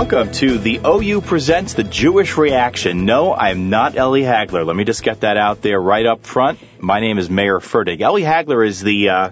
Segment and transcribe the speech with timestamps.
[0.00, 3.04] Welcome to the OU Presents the Jewish Reaction.
[3.04, 4.64] No, I'm not Eli Hagler.
[4.64, 6.58] Let me just get that out there right up front.
[6.78, 8.00] My name is Mayer Fertig.
[8.00, 9.30] Eli Hagler is the uh,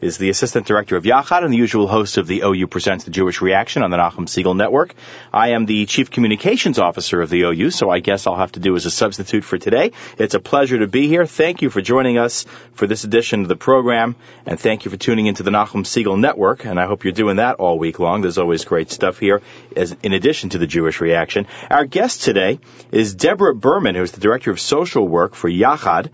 [0.00, 3.10] is the assistant director of Yachad and the usual host of the OU Presents the
[3.10, 4.94] Jewish Reaction on the Nachum Segal Network.
[5.32, 8.60] I am the chief communications officer of the OU, so I guess I'll have to
[8.60, 9.92] do as a substitute for today.
[10.16, 11.26] It's a pleasure to be here.
[11.26, 14.14] Thank you for joining us for this edition of the program,
[14.46, 16.64] and thank you for tuning into the Nachum Segal Network.
[16.64, 18.22] And I hope you're doing that all week long.
[18.22, 19.42] There's always great stuff here,
[19.74, 21.46] as in addition to the Jewish Reaction.
[21.70, 22.60] Our guest today
[22.92, 26.10] is Deborah Berman, who's the director of social work for Yachad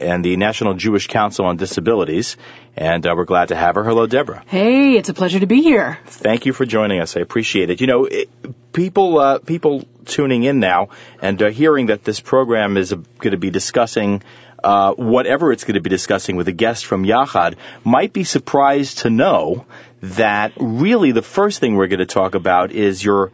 [0.00, 2.36] and the National Jewish Council on Disabilities.
[2.76, 3.84] And uh, we're glad to have her.
[3.84, 4.42] Hello, Deborah.
[4.46, 5.98] Hey, it's a pleasure to be here.
[6.06, 7.16] Thank you for joining us.
[7.16, 7.80] I appreciate it.
[7.80, 8.28] You know, it,
[8.72, 10.88] people uh, people tuning in now
[11.20, 14.22] and uh, hearing that this program is going to be discussing
[14.64, 18.98] uh, whatever it's going to be discussing with a guest from Yachad might be surprised
[18.98, 19.66] to know
[20.00, 23.32] that really the first thing we're going to talk about is your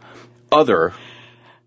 [0.51, 0.93] other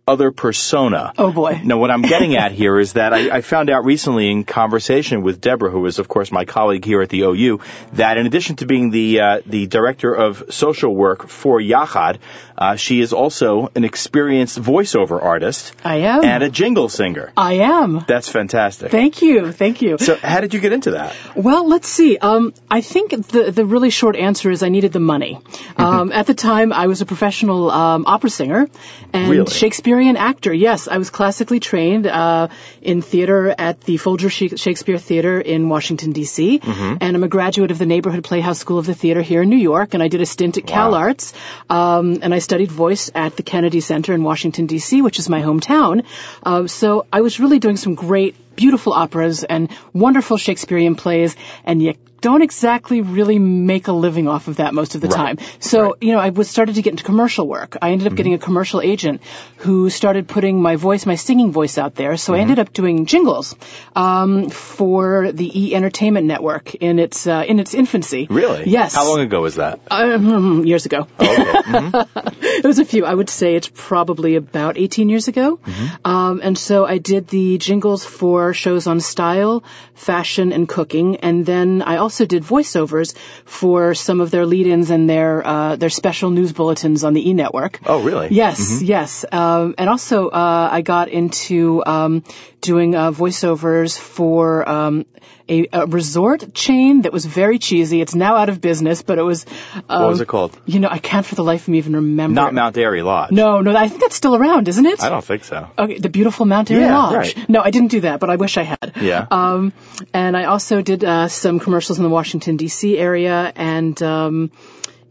[0.06, 1.12] other persona.
[1.16, 1.60] Oh boy.
[1.62, 5.22] Now, what I'm getting at here is that I, I, found out recently in conversation
[5.22, 7.60] with Deborah, who is of course my colleague here at the OU,
[7.92, 12.18] that in addition to being the uh, the director of social work for Yachad,
[12.62, 15.74] uh, she is also an experienced voiceover artist.
[15.84, 16.24] I am.
[16.24, 17.32] And a jingle singer.
[17.36, 18.04] I am.
[18.06, 18.92] That's fantastic.
[18.92, 19.50] Thank you.
[19.50, 19.98] Thank you.
[19.98, 21.16] So, how did you get into that?
[21.34, 22.18] Well, let's see.
[22.18, 25.40] Um, I think the the really short answer is I needed the money.
[25.76, 28.68] Um, at the time, I was a professional um, opera singer
[29.12, 29.50] and really?
[29.50, 30.54] Shakespearean actor.
[30.54, 32.48] Yes, I was classically trained uh,
[32.80, 36.60] in theater at the Folger Shakespeare Theater in Washington D.C.
[36.60, 36.96] Mm-hmm.
[37.00, 39.62] and I'm a graduate of the Neighborhood Playhouse School of the Theater here in New
[39.72, 39.94] York.
[39.94, 40.74] And I did a stint at wow.
[40.74, 41.32] Cal Arts,
[41.68, 45.40] um, and I studied voice at the Kennedy Center in Washington D.C., which is my
[45.40, 46.04] hometown.
[46.42, 51.82] Uh, so I was really doing some great beautiful operas and wonderful Shakespearean plays, and
[51.82, 55.36] you don't exactly really make a living off of that most of the right.
[55.36, 55.38] time.
[55.58, 55.94] So, right.
[56.00, 57.76] you know, I was started to get into commercial work.
[57.82, 58.16] I ended up mm-hmm.
[58.16, 59.22] getting a commercial agent
[59.56, 62.16] who started putting my voice, my singing voice out there.
[62.16, 62.38] So mm-hmm.
[62.38, 63.56] I ended up doing jingles
[63.96, 68.28] um, for the E Entertainment Network in its uh, in its infancy.
[68.30, 68.70] Really?
[68.70, 68.94] Yes.
[68.94, 69.80] How long ago was that?
[69.90, 71.08] Um, years ago.
[71.18, 71.44] Oh, okay.
[71.44, 72.34] mm-hmm.
[72.42, 73.04] it was a few.
[73.04, 75.56] I would say it's probably about 18 years ago.
[75.56, 76.06] Mm-hmm.
[76.06, 81.44] Um, and so I did the jingles for shows on style, fashion, and cooking, and
[81.44, 85.88] then I also also did voiceovers for some of their lead-ins and their uh, their
[85.88, 87.80] special news bulletins on the E Network.
[87.86, 88.28] Oh, really?
[88.30, 88.84] Yes, mm-hmm.
[88.84, 89.24] yes.
[89.32, 92.22] Um, and also, uh, I got into um,
[92.60, 95.06] doing uh, voiceovers for um,
[95.48, 98.00] a, a, resort chain that was very cheesy.
[98.00, 99.44] It's now out of business, but it was.
[99.86, 100.58] what was it called?
[100.66, 102.34] You know, I can't for the life of me even remember.
[102.34, 103.32] Not Mount Airy Lodge.
[103.32, 105.02] No, no, I think that's still around, isn't it?
[105.02, 105.68] I don't think so.
[105.76, 107.36] Okay, the beautiful Mount Airy yeah, Lodge.
[107.36, 107.48] Right.
[107.48, 108.92] No, I didn't do that, but I wish I had.
[109.00, 109.26] Yeah.
[109.30, 109.72] Um,
[110.14, 112.98] and I also did uh, some commercials in the Washington D.C.
[112.98, 114.50] area, and um,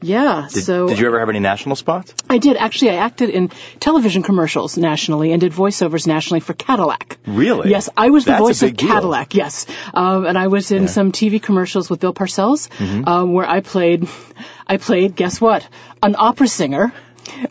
[0.02, 0.48] yeah.
[0.52, 2.14] Did, so did you ever have any national spots?
[2.30, 2.92] I did actually.
[2.92, 7.18] I acted in television commercials nationally and did voiceovers nationally for Cadillac.
[7.26, 7.70] Really?
[7.70, 8.90] Yes, I was the That's voice of big deal.
[8.90, 9.36] Cadillac.
[9.36, 10.88] Yes, um, and I was in Yeah.
[10.90, 13.08] some TV commercials with Bill Parcells, Mm-hmm.
[13.08, 14.08] um, where I played.
[14.68, 15.16] I played.
[15.16, 15.68] Guess what?
[16.02, 16.94] An opera singer.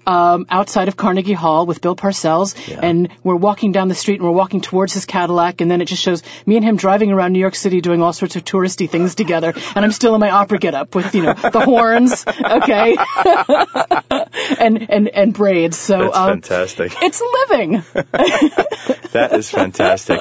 [0.07, 2.81] Um, outside of Carnegie Hall with Bill Parcells, Yeah.
[2.83, 5.87] and we're walking down the street and we're walking towards his Cadillac, and then it
[5.87, 8.89] just shows me and him driving around New York City doing all sorts of touristy
[8.89, 12.97] things together, and I'm still in my opera getup with you know the horns, okay,
[14.59, 15.77] and and and braids.
[15.77, 16.93] So That's um, fantastic.
[17.03, 17.83] it's living.
[19.13, 20.21] That is fantastic.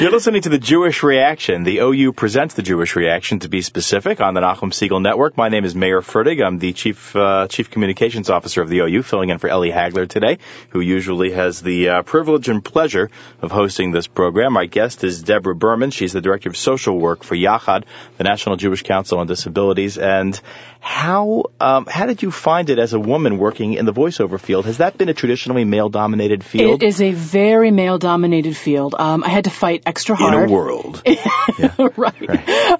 [0.00, 1.64] You're listening to the Jewish Reaction.
[1.64, 5.36] The OU presents the Jewish Reaction, to be specific, on the Nachum Segal Network.
[5.36, 6.44] My name is Mayer Fertig.
[6.44, 10.08] I'm the chief uh, chief communications officer of the OU, filling in for Eli Hagler
[10.08, 10.38] today,
[10.70, 13.10] who usually has the uh, privilege and pleasure
[13.40, 14.52] of hosting this program.
[14.52, 15.90] My guest is Deborah Berman.
[15.90, 17.84] She's the director of social work for Yachad,
[18.16, 19.98] the National Jewish Council on Disabilities.
[19.98, 20.40] And
[20.88, 24.64] how um, how did you find it as a woman working in the voiceover field?
[24.64, 26.82] Has that been a traditionally male dominated field?
[26.82, 28.94] It is a very male-dominated field.
[28.98, 30.34] Um, I had to fight extra hard.
[30.34, 31.02] in a world.
[31.96, 32.30] right.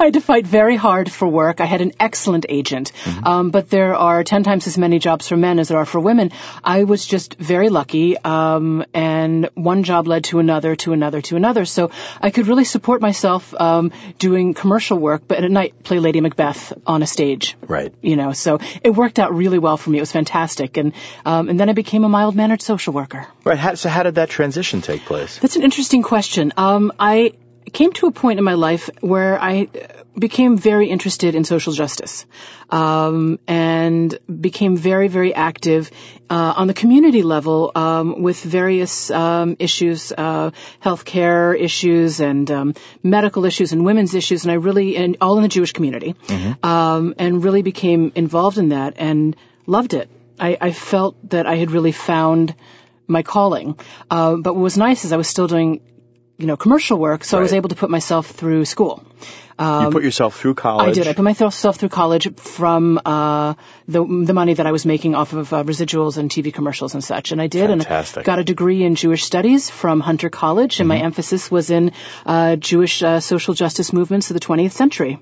[0.01, 1.61] I had to fight very hard for work.
[1.61, 3.27] I had an excellent agent, Mm-hmm.
[3.27, 6.01] um, but there are ten times as many jobs for men as there are for
[6.01, 6.31] women.
[6.65, 11.37] I was just very lucky, um, and one job led to another, to another, to
[11.37, 11.65] another.
[11.67, 11.91] So
[12.23, 16.73] I could really support myself um, doing commercial work, but at night play Lady Macbeth
[16.87, 17.57] on a stage.
[17.77, 17.93] Right.
[18.01, 19.99] You know, so it worked out really well for me.
[19.99, 20.93] It was fantastic, and
[21.25, 23.27] um, and then I became a mild mannered social worker.
[23.45, 23.59] Right.
[23.59, 25.39] How, so how did that transition take place?
[25.39, 26.53] That's an interesting question.
[26.57, 27.33] Um, I
[27.73, 29.69] came to a point in my life where I
[30.19, 32.27] became very interested in social justice
[32.71, 35.91] um, and became very, very active
[36.29, 40.51] uh, on the community level um, with various um, issues, uh,
[40.83, 45.43] healthcare issues and um, medical issues and women's issues, and I really, and all in
[45.43, 46.17] the Jewish community,
[46.63, 49.37] um, and really became involved in that and
[49.67, 50.11] loved it
[50.41, 52.55] I, I felt that I had really found
[53.07, 53.79] my calling.
[54.11, 55.81] Uh, but what was nice is I was still doing,
[56.39, 59.03] you know, commercial work, so I was able to put myself through school.
[59.59, 60.85] you put yourself through college.
[60.85, 61.09] Um, I did.
[61.09, 63.55] I put myself through college from uh,
[63.89, 67.03] the the money that I was making off of uh, residuals and TV commercials and
[67.03, 67.69] such, and I did.
[67.69, 68.19] Fantastic.
[68.19, 71.91] And got a degree in Jewish studies from Hunter College, and my emphasis was in
[72.25, 75.19] uh, Jewish uh, social justice movements of the 20th century.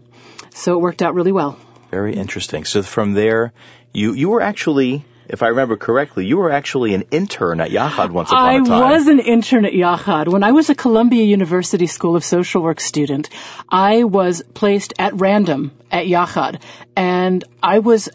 [0.50, 1.58] So it worked out really well.
[1.90, 2.66] Very interesting.
[2.66, 3.52] So from there,
[3.94, 8.11] you you were actually, if I remember correctly, you were actually an intern at Yachad
[8.11, 8.73] once upon I a time.
[8.73, 10.28] I was an intern at Yachad.
[10.28, 13.28] When I was a Columbia University School of Social Work student,
[13.69, 16.62] I was placed at random at Yachad.
[16.94, 18.08] And I was,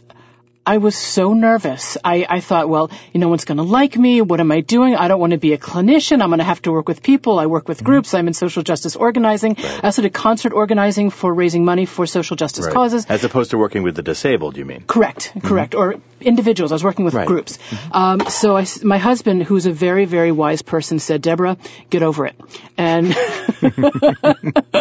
[0.66, 1.98] I was so nervous.
[2.04, 4.22] I, I thought, well, you know, no one's going to like me.
[4.22, 4.96] What am I doing?
[4.96, 6.22] I don't want to be a clinician.
[6.22, 7.40] I'm going to have to work with people.
[7.40, 7.86] I work with Mm-hmm.
[7.86, 8.14] groups.
[8.14, 9.56] I'm in social justice organizing.
[9.60, 12.74] I also did concert organizing for raising money for social justice Right.
[12.74, 13.06] causes.
[13.08, 14.84] As opposed to working with the disabled, you mean?
[14.88, 15.76] Correct, correct.
[15.76, 16.72] Or individuals.
[16.72, 17.28] I was working with Right.
[17.28, 17.58] groups.
[17.92, 21.58] Um, so I my husband, who's a very, very wise person, said, "Deborah,
[21.90, 22.36] get over it."
[22.78, 23.16] And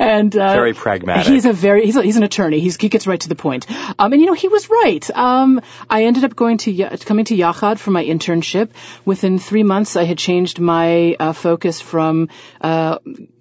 [0.00, 1.26] and uh, Very pragmatic.
[1.32, 2.60] He's a very he's, a, he's an attorney.
[2.60, 3.66] He's, he gets right to the point.
[3.98, 5.08] Um, and you know he was right.
[5.20, 8.70] Um, I ended up going to coming to Yachad for my internship.
[9.04, 12.30] Within three months, I had changed my uh, focus from.
[12.60, 12.98] Uh,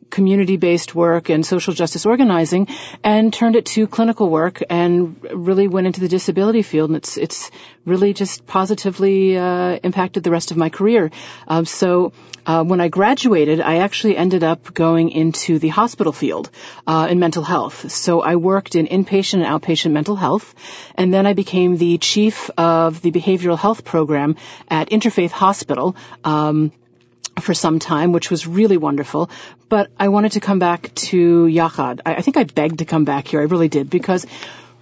[0.10, 2.68] community-based work and social justice organizing
[3.04, 7.18] and turned it to clinical work and really went into the disability field and it's
[7.18, 7.52] it's
[7.86, 11.12] really just positively uh, impacted the rest of my career.
[11.48, 12.14] Um, so
[12.46, 16.50] uh, when I graduated, I actually ended up going into the hospital field
[16.88, 17.92] uh, in mental health.
[17.92, 20.56] So I worked in inpatient and outpatient mental health,
[20.96, 24.36] and then I became the chief of the behavioral health program
[24.68, 25.96] at Interfaith Hospital.
[26.24, 26.72] Um,
[27.40, 29.30] for some time, which was really wonderful.
[29.68, 32.02] But I wanted to come back to Yachad.
[32.06, 33.40] I, I think I begged to come back here.
[33.40, 34.26] I really did because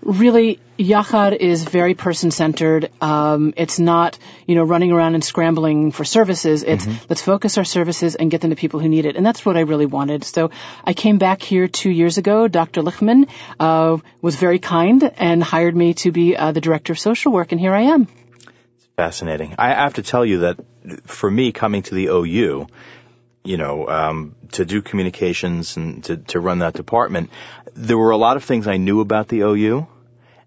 [0.02, 2.92] really Yachad is very person centered.
[3.02, 6.64] Um, it's not, you know, running around and scrambling for services.
[6.64, 9.16] It's let's focus our services and get them to people who need it.
[9.16, 10.24] And that's what I really wanted.
[10.24, 10.52] So
[10.84, 12.48] I came back here two years ago.
[12.48, 12.82] Dr.
[12.82, 13.28] Lichtman
[13.60, 17.52] uh, was very kind and hired me to be uh, the director of social work,
[17.52, 18.08] and here I am.
[18.98, 19.54] Fascinating.
[19.60, 20.58] I have to tell you that
[21.06, 22.66] for me, coming to the OU,
[23.44, 27.30] you know, um, to do communications and to, to run that department,
[27.76, 29.86] there were a lot of things I knew about the OU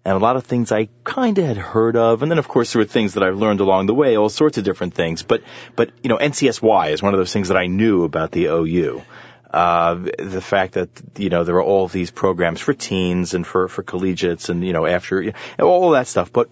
[0.03, 2.23] and a lot of things I kind of had heard of.
[2.23, 4.57] And then, of course, there were things that I've learned along the way, all sorts
[4.57, 5.23] of different things.
[5.23, 5.43] But,
[5.77, 9.01] but, you know, NCSY is one of those things that I knew about the OU.
[9.49, 13.69] Uh, the fact that, you know, there are all these programs for teens and for,
[13.69, 16.33] for collegiates and, you know, after, all that stuff.
[16.33, 16.49] But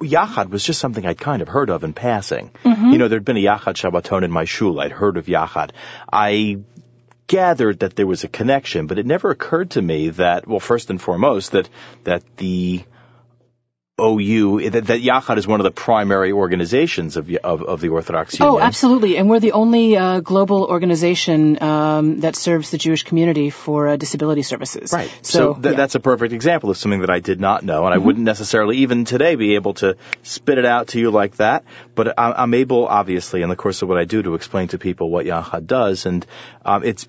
[0.00, 2.50] Yachad was just something I'd kind of heard of in passing.
[2.64, 2.90] Mm-hmm.
[2.90, 4.80] You know, there'd been a Yachad Shabbaton in my shul.
[4.80, 5.70] I'd heard of Yachad.
[6.10, 6.60] I
[7.26, 10.90] gathered that there was a connection, but it never occurred to me that, well, first
[10.90, 11.68] and foremost, that,
[12.04, 12.82] that the
[14.00, 18.38] OU, that, that Yachad is one of the primary organizations of, of, of the Orthodox
[18.38, 18.54] Union.
[18.54, 19.16] Oh, absolutely.
[19.16, 23.96] And we're the only uh, global organization um, that serves the Jewish community for uh,
[23.96, 24.92] disability services.
[24.92, 25.10] Right.
[25.22, 25.70] So, So, th- yeah.
[25.70, 25.76] Mm-hmm.
[25.76, 28.78] that's a perfect example of something that I did not know, and I wouldn't necessarily
[28.78, 31.64] even today be able to spit it out to you like that.
[31.94, 34.78] But I- I'm able, obviously, in the course of what I do, to explain to
[34.78, 36.26] people what Yachad does, and
[36.64, 37.08] um, it's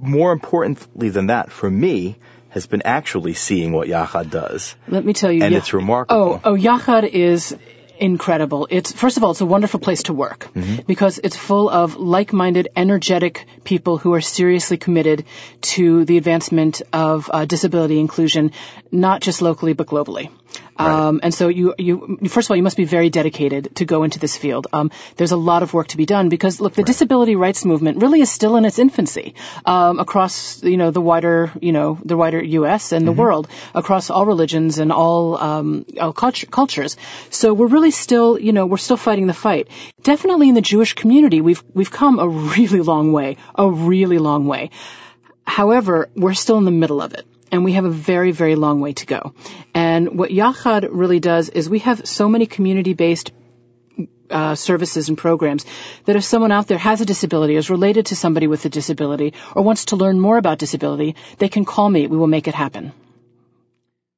[0.00, 2.16] more importantly than that for me
[2.52, 5.42] has been actually seeing what Yachad does, Let me tell you.
[5.42, 6.40] and Yach- it's remarkable.
[6.44, 7.56] Oh, oh, Yachad is
[7.98, 8.66] incredible.
[8.70, 10.82] It's first of all, it's a wonderful place to work Mm-hmm.
[10.86, 15.24] because it's full of like-minded, energetic people who are seriously committed
[15.72, 18.52] to the advancement of uh, disability inclusion,
[18.90, 20.30] not just locally but globally.
[20.76, 24.02] Um, and so you, you, first of all, you must be very dedicated to go
[24.02, 24.66] into this field.
[24.72, 28.02] Um, there's a lot of work to be done because, look, the disability rights movement
[28.02, 32.16] really is still in its infancy um, across, you know, the wider, you know, the
[32.16, 32.92] wider U.S.
[32.92, 36.96] and the world, across all religions and all, um, all culture, cultures.
[37.30, 39.68] So we're really still, you know, we're still fighting the fight.
[40.02, 44.46] Definitely in the Jewish community, we've we've come a really long way, a really long
[44.46, 44.70] way.
[45.44, 47.26] However, we're still in the middle of it.
[47.52, 49.34] And we have a very, very long way to go.
[49.74, 53.30] And what Yachad really does is we have so many community-based
[54.30, 55.66] uh, services and programs
[56.06, 59.34] that if someone out there has a disability, is related to somebody with a disability,
[59.54, 62.06] or wants to learn more about disability, they can call me.
[62.06, 62.92] We will make it happen.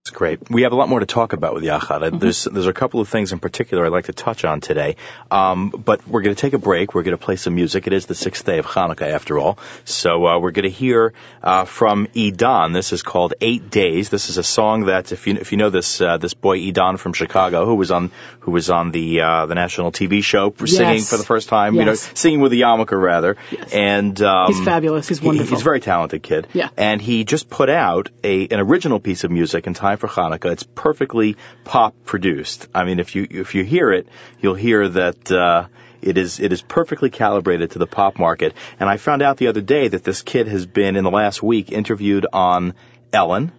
[0.06, 0.50] It's great.
[0.50, 2.00] We have a lot more to talk about with Yachad.
[2.02, 2.18] Mm-hmm.
[2.18, 4.96] There's there's a couple of things in particular I'd like to touch on today.
[5.30, 6.92] Um, but we're going to take a break.
[6.94, 7.87] We're going to play some music.
[7.87, 9.58] It is the sixth day of Hanukkah, after all.
[9.87, 12.75] So uh, we're going to hear uh, from Edan.
[12.75, 14.11] This is called Eight Days.
[14.11, 16.99] This is a song that, if you if you know this uh, this boy Edan
[16.99, 20.66] from Chicago, who was on who was on the uh, the national TV show for
[20.66, 21.08] singing Yes.
[21.08, 23.38] for the first time, you know, singing with the yarmulke rather.
[23.50, 23.73] yes.
[23.73, 25.08] And um, He's fabulous.
[25.08, 25.50] He's he- wonderful.
[25.56, 26.46] he's a very talented kid.
[26.52, 26.68] Yeah.
[26.76, 30.52] And he just put out a an original piece of music entitled time for Hanukkah.
[30.52, 32.68] It's perfectly pop produced.
[32.74, 34.08] I mean, if you if you hear it,
[34.40, 35.30] you'll hear that.
[35.30, 35.66] Uh,
[36.02, 39.46] it is it is perfectly calibrated to the pop market, and I found out the
[39.46, 42.74] other day that this kid has been in the last week interviewed on
[43.10, 43.52] Ellen.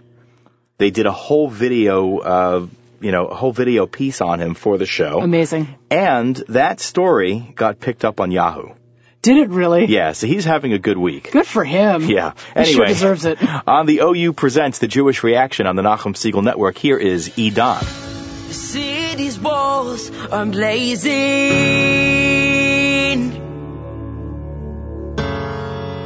[0.77, 2.68] They did a whole video, uh,
[3.01, 5.22] you know, a whole video piece on him for the show.
[5.22, 5.74] Amazing.
[5.89, 8.75] And that story got picked up on Yahoo.
[9.25, 9.86] Did it really?
[9.86, 11.32] Yeah, so he's having a good week.
[11.32, 12.03] Good for him.
[12.03, 12.34] Yeah.
[12.34, 13.39] He sure Anyway, deserves it.
[13.67, 16.77] on the OU presents the Jewish reaction on the Nachum Segal Network.
[16.77, 17.79] Here is Edan.
[18.48, 21.12] The city's walls are blazing.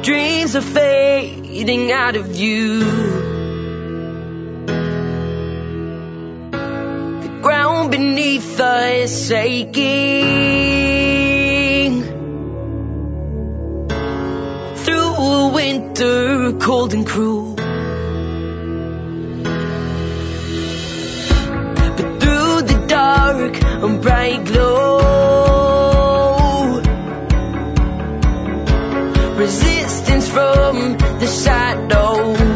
[0.00, 2.78] Dreams are fading out of view.
[7.20, 11.39] The ground beneath us is shaking.
[16.00, 17.54] Winter cold and cruel.
[21.96, 25.00] But through the dark, a bright glow.
[29.36, 32.49] Resistance from the shadows.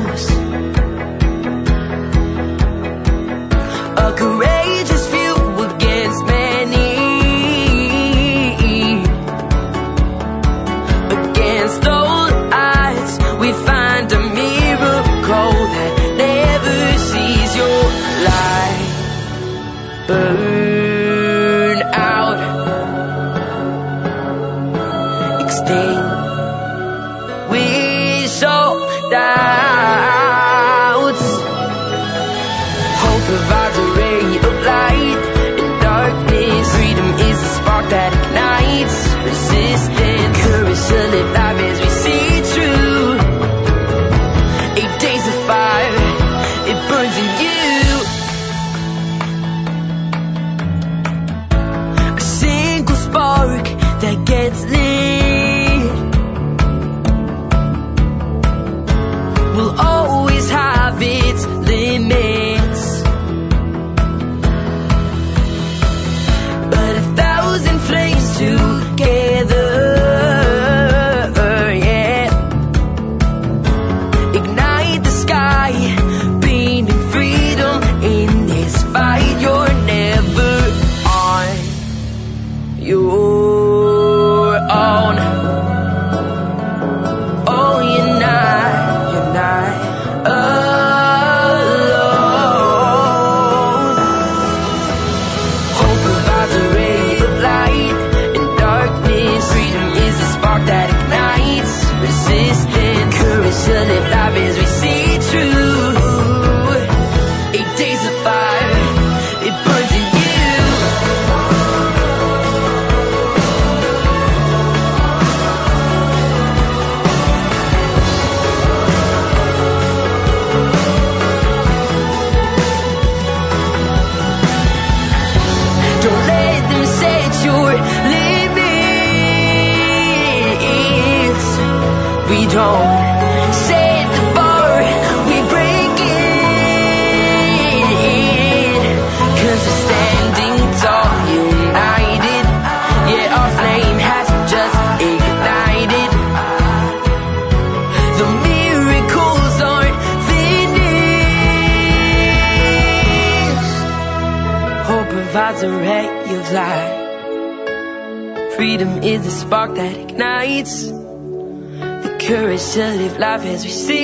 [163.37, 164.03] Life as we see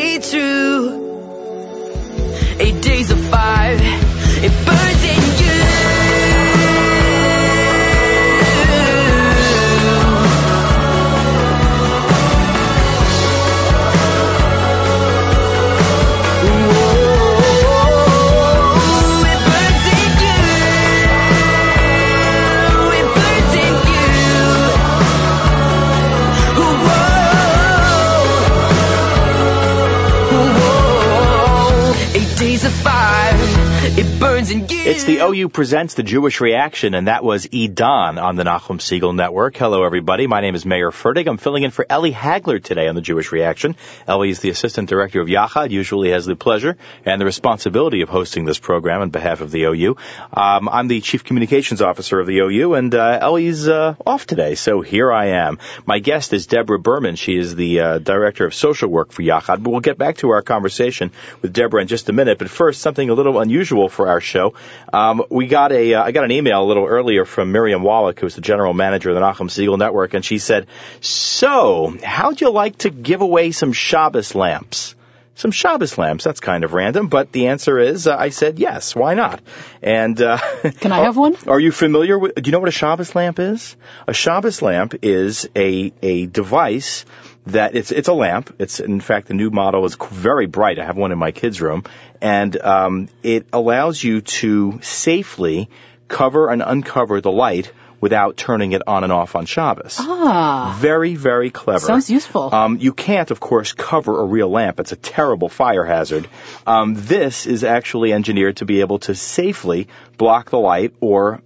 [34.50, 34.80] and gives.
[34.83, 39.15] It's the OU Presents the Jewish Reaction, and that was Edan on the Nachum Segal
[39.15, 39.55] Network.
[39.55, 40.27] Hello, everybody.
[40.27, 41.29] My name is Mayer Fertig.
[41.29, 43.77] I'm filling in for Eli Hagler today on the Jewish Reaction.
[44.09, 48.09] Eli is the Assistant Director of Yachad, usually has the pleasure and the responsibility of
[48.09, 49.99] hosting this program on behalf of the OU.
[50.33, 54.55] Um, I'm the Chief Communications Officer of the OU, and uh, Eli's uh, off today,
[54.55, 55.59] so here I am.
[55.85, 57.17] My guest is Deborah Berman.
[57.17, 60.31] She is the uh, Director of Social Work for Yachad, but we'll get back to
[60.31, 62.39] our conversation with Deborah in just a minute.
[62.39, 64.55] But first, something a little unusual for our show.
[64.93, 68.19] Um, we got a, uh, I got an email a little earlier from Miriam Wallach,
[68.21, 70.67] who's the general manager of the Nachum Segal Network, and she said,
[71.01, 74.95] "So, how'd you like to give away some Shabbos lamps?"
[75.37, 76.25] Some Shabbos lamps.
[76.25, 78.95] That's kind of random, but the answer is, uh, I said yes.
[78.95, 79.41] Why not?
[79.81, 80.37] And uh,
[80.81, 81.35] Can I have one?
[81.47, 82.35] Are you familiar with?
[82.35, 83.75] Do you know what a Shabbos lamp is?
[84.07, 87.07] A Shabbos lamp is a a device
[87.52, 88.54] that it's it's a lamp.
[88.59, 90.78] It's in fact the new model is very bright.
[90.78, 91.85] I have one in my kids' room,
[92.21, 95.69] and um, it allows you to safely
[96.09, 99.97] cover and uncover the light without turning it on and off on Shabbos.
[100.00, 101.80] Ah, Very, very clever.
[101.87, 102.52] sounds useful.
[102.54, 104.80] Um, you can't, of course, cover a real lamp.
[104.80, 106.26] It's a terrible fire hazard.
[106.66, 111.42] Um, this is actually engineered to be able to safely block the light or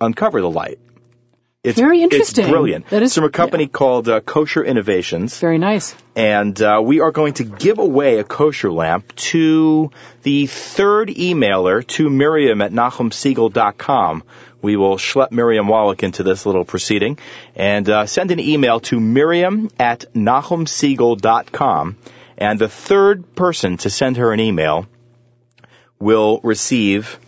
[0.00, 0.78] uncover the light.
[1.64, 2.44] It's Very interesting.
[2.44, 2.88] It's brilliant.
[2.90, 5.92] That is- it's from a company called uh, Kosher Innovations Very nice.
[6.14, 9.90] and uh, we are going to give away a kosher lamp to
[10.22, 14.22] the third emailer to Miriam at NachumSegal.com.
[14.62, 17.18] We will schlep Miriam Wallach into this little proceeding
[17.56, 21.96] and uh, send an email to Miriam at NachumSegal.com.
[22.38, 24.86] And the third person to send her an email
[25.98, 27.18] will receive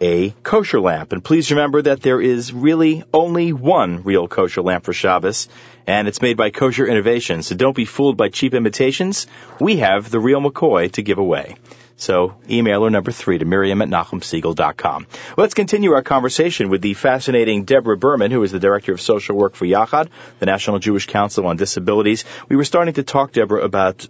[0.00, 1.12] a kosher lamp.
[1.12, 5.48] And please remember that there is really only one real kosher lamp for Shabbos,
[5.86, 7.46] and it's made by Kosher Innovations.
[7.46, 9.26] So don't be fooled by cheap imitations.
[9.60, 11.56] We have the real McCoy to give away.
[11.96, 15.06] So email emailer number three to Miriam at NachumSegal.com.
[15.36, 19.36] Let's continue our conversation with the fascinating Deborah Berman, who is the Director of Social
[19.36, 22.26] Work for Yachad, the National Jewish Council on Disabilities.
[22.50, 24.06] We were starting to talk, Deborah, about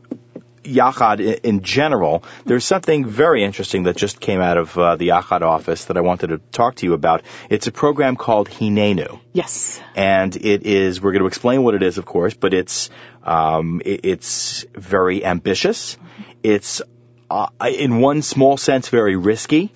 [0.66, 5.42] Yachad in general, there's something very interesting that just came out of uh, the Yachad
[5.42, 7.22] office that I wanted to talk to you about.
[7.48, 9.80] It's a program called Hinenu, Yes.
[9.94, 11.00] and it is.
[11.00, 12.90] We're going to explain what it is, of course, but it's
[13.22, 15.96] um, it, it's very ambitious.
[16.42, 16.82] It's
[17.30, 19.72] uh, in one small sense very risky.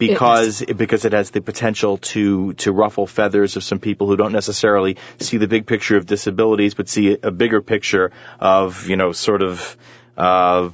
[0.00, 4.32] Because because it has the potential to to ruffle feathers of some people who don't
[4.32, 9.12] necessarily see the big picture of disabilities, but see a bigger picture of you know
[9.12, 9.76] sort of
[10.16, 10.70] uh,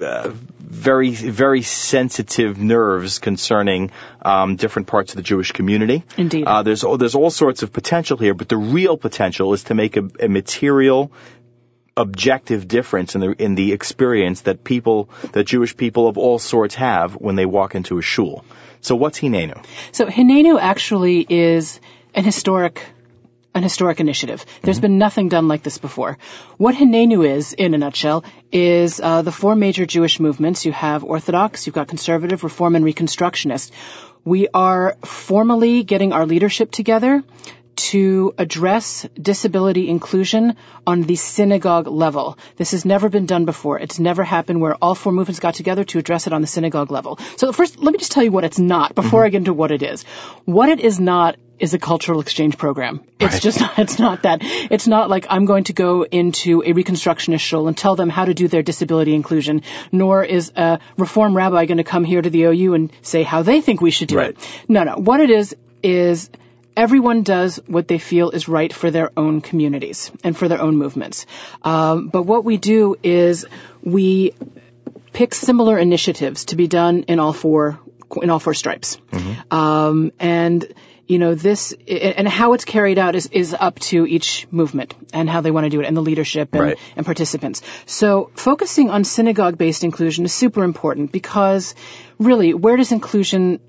[0.00, 3.90] uh, very very sensitive nerves concerning
[4.22, 6.02] um, different parts of the Jewish community.
[6.16, 6.44] Indeed.
[6.46, 9.74] uh, there's all- there's all sorts of potential here, but the real potential is to
[9.74, 11.12] make a, a material
[11.96, 16.74] objective difference in the in the experience that people that Jewish people of all sorts
[16.74, 18.44] have when they walk into a shul.
[18.80, 19.62] So what's Hinenu?
[19.92, 21.80] So Hinenu actually is
[22.14, 22.82] an historic
[23.54, 24.44] an historic initiative.
[24.62, 26.18] There's been nothing done like this before.
[26.56, 30.64] What Hinenu is, in a nutshell, is uh, the four major Jewish movements.
[30.64, 33.70] You have Orthodox, you've got Conservative, Reform, and Reconstructionist.
[34.24, 37.22] We are formally getting our leadership together
[37.76, 40.56] to address disability inclusion
[40.86, 42.38] on the synagogue level.
[42.56, 43.78] This has never been done before.
[43.78, 46.90] It's never happened where all four movements got together to address it on the synagogue
[46.90, 47.18] level.
[47.36, 49.26] So first, let me just tell you what it's not before mm-hmm.
[49.26, 50.02] I get into what it is.
[50.44, 53.00] What it is not is a cultural exchange program.
[53.20, 54.40] It's just not, it's not that.
[54.42, 58.24] It's not like I'm going to go into a reconstructionist shul and tell them how
[58.24, 62.30] to do their disability inclusion, nor is a reform rabbi going to come here to
[62.30, 64.30] the OU and say how they think we should do Right.
[64.30, 64.64] it.
[64.68, 64.96] No, no.
[64.96, 66.30] What it is, is
[66.76, 70.76] everyone does what they feel is right for their own communities and for their own
[70.76, 71.26] movements.
[71.62, 73.44] Um, but what we do is
[73.82, 74.34] we
[75.12, 77.78] pick similar initiatives to be done in all four
[78.22, 78.98] in all four stripes.
[79.50, 80.66] Um, and
[81.08, 85.28] you know this and how it's carried out is, is up to each movement and
[85.28, 86.78] how they want to do it and the leadership and, Right.
[86.96, 87.60] and participants.
[87.86, 91.74] So focusing on synagogue based inclusion is super important because
[92.18, 93.60] really where does inclusion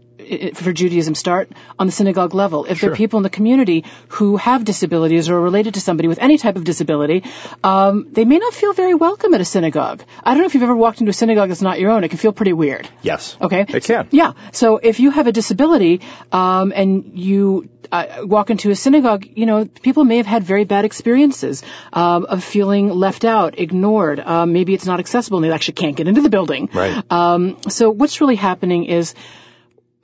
[0.54, 2.66] for Judaism start on the synagogue level.
[2.66, 6.08] If there are people in the community who have disabilities or are related to somebody
[6.08, 7.24] with any type of disability,
[7.64, 10.04] um, they may not feel very welcome at a synagogue.
[10.24, 12.04] I don't know if you've ever walked into a synagogue that's not your own.
[12.04, 12.88] It can feel pretty weird.
[13.02, 13.38] Yes.
[13.42, 13.66] Okay.
[13.68, 14.08] It can.
[14.12, 14.34] Yeah.
[14.52, 19.46] So if you have a disability um, and you uh, walk into a synagogue, you
[19.46, 24.20] know people may have had very bad experiences um, of feeling left out, ignored.
[24.20, 26.70] Um, maybe it's not accessible and they actually can't get into the building.
[26.74, 27.04] Right.
[27.12, 29.14] Um, so what's really happening is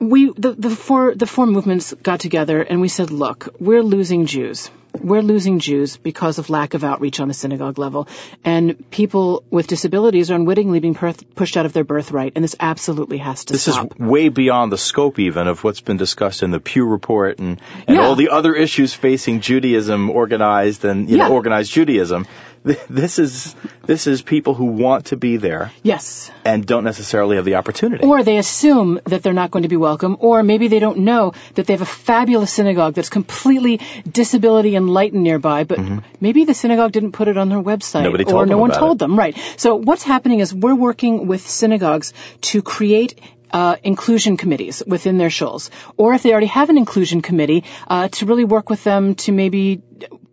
[0.00, 4.26] we the, the four the four movements got together and we said, look, we're losing
[4.26, 4.70] Jews.
[4.98, 8.08] we're losing Jews because of lack of outreach on the synagogue level.
[8.44, 12.32] And people with disabilities are unwittingly being per- pushed out of their birthright.
[12.34, 13.90] And this absolutely has to This stop.
[13.90, 17.38] This is way beyond the scope even of what's been discussed in the Pew Report
[17.38, 18.02] and, and Yeah.
[18.06, 21.28] all the other issues facing Judaism organized and you Yeah.
[21.28, 22.26] know, organized Judaism.
[22.66, 23.54] Th- This is
[23.86, 26.30] this is people who want to be there yes.
[26.44, 28.04] and don't necessarily have the opportunity.
[28.04, 31.32] Or they assume that they're not going to be welcome, or maybe they don't know
[31.54, 35.78] that they have a fabulous synagogue that's completely disability enlightened nearby, but
[36.20, 38.04] maybe the synagogue didn't put it on their website, Mm-hmm.
[38.04, 38.98] Nobody or told no one told it.
[39.00, 39.18] them.
[39.18, 39.36] Right.
[39.56, 42.12] So what's happening is we're working with synagogues
[42.52, 43.18] to create
[43.52, 48.08] uh, inclusion committees within their shuls, or if they already have an inclusion committee, uh,
[48.08, 49.82] to really work with them to maybe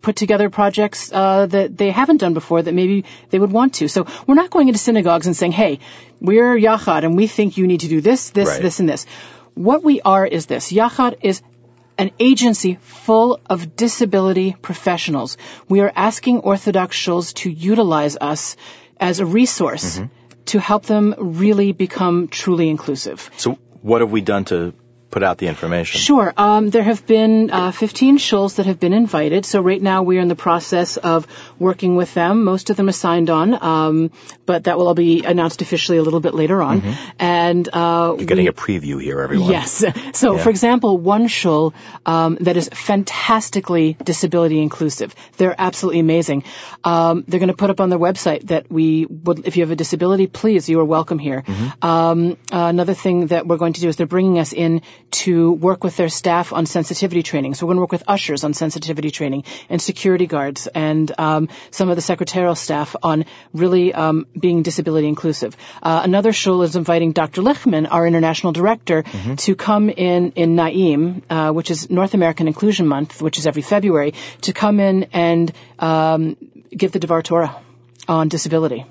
[0.00, 3.88] put together projects uh, that they haven't done before that maybe they would want to.
[3.88, 5.80] So we're not going into synagogues and saying, "Hey,
[6.20, 8.62] we're Yachad and we think you need to do this, this, Right.
[8.62, 9.06] this, and this."
[9.54, 11.42] What we are is this: Yachad is
[11.98, 15.36] an agency full of disability professionals.
[15.68, 18.56] We are asking Orthodox shuls to utilize us
[19.00, 20.00] as a resource
[20.48, 23.30] to help them really become truly inclusive.
[23.36, 24.74] So what have we done to
[25.10, 26.00] put out the information?
[26.00, 26.32] Sure.
[26.36, 29.46] Um, there have been uh, 15 shuls that have been invited.
[29.46, 31.26] So right now we are in the process of
[31.58, 32.44] working with them.
[32.44, 34.10] Most of them are signed on, um,
[34.46, 36.82] but that will all be announced officially a little bit later on.
[37.18, 39.50] And uh, You're getting we- a preview here, everyone.
[39.50, 39.84] Yes.
[40.12, 40.42] So, Yeah.
[40.42, 45.14] for example, one shul um, that is fantastically disability inclusive.
[45.36, 46.44] They're absolutely amazing.
[46.84, 49.70] Um, they're going to put up on their website that we would, if you have
[49.70, 51.44] a disability, please, you are welcome here.
[51.82, 55.52] Um, uh, another thing that we're going to do is they're bringing us in to
[55.52, 57.54] work with their staff on sensitivity training.
[57.54, 61.48] So we're going to work with ushers on sensitivity training and security guards and um,
[61.70, 65.56] some of the secretarial staff on really um, being disability inclusive.
[65.82, 67.42] Uh, another shul is inviting Dr.
[67.42, 69.04] Lichtman, our international director,
[69.36, 73.62] to come in in Naim, uh, which is North American Inclusion Month, which is every
[73.62, 76.36] February, to come in and um,
[76.70, 77.56] give the Devar Torah
[78.08, 78.84] on disability.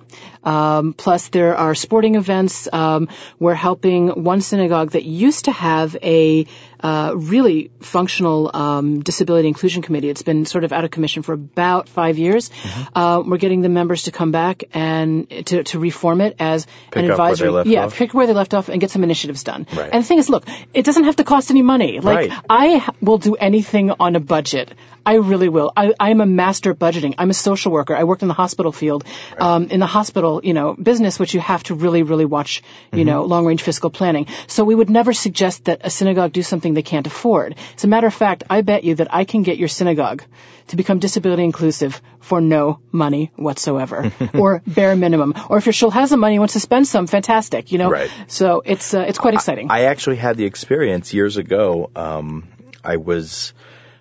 [0.44, 2.70] Um, plus, there are sporting events.
[2.72, 6.46] Um, we're helping one synagogue that used to have a
[6.80, 10.10] uh, really functional um, disability inclusion committee.
[10.10, 12.50] It's been sort of out of commission for about five years.
[12.94, 17.04] Uh, we're getting the members to come back and to, to reform it as Pick
[17.04, 17.72] an up where they advisory.
[17.74, 17.96] yeah, off.
[17.96, 19.66] pick where they left off and get some initiatives done.
[19.74, 19.90] Right.
[19.92, 22.00] And the thing is, look, it doesn't have to cost any money.
[22.00, 22.40] Like Right.
[22.50, 24.74] I will do anything on a budget.
[25.06, 25.72] I really will.
[25.76, 27.16] I, I am a master at budgeting.
[27.18, 27.96] I'm a social worker.
[27.96, 29.06] I worked in the hospital field,
[29.38, 32.62] um, in the hospital, you know, business, which you have to really, really watch,
[32.92, 34.28] you know, long range fiscal planning.
[34.48, 37.56] So we would never suggest that a synagogue do something they can't afford.
[37.76, 40.24] As a matter of fact, I bet you that I can get your synagogue
[40.68, 45.34] to become disability inclusive for no money whatsoever, or bare minimum.
[45.50, 47.90] Or if your shul has the money and wants to spend some, fantastic, you know.
[47.90, 48.12] Right.
[48.28, 49.72] So it's uh, it's quite exciting.
[49.72, 51.90] I actually had the experience years ago.
[51.96, 52.48] Um,
[52.84, 53.54] I was,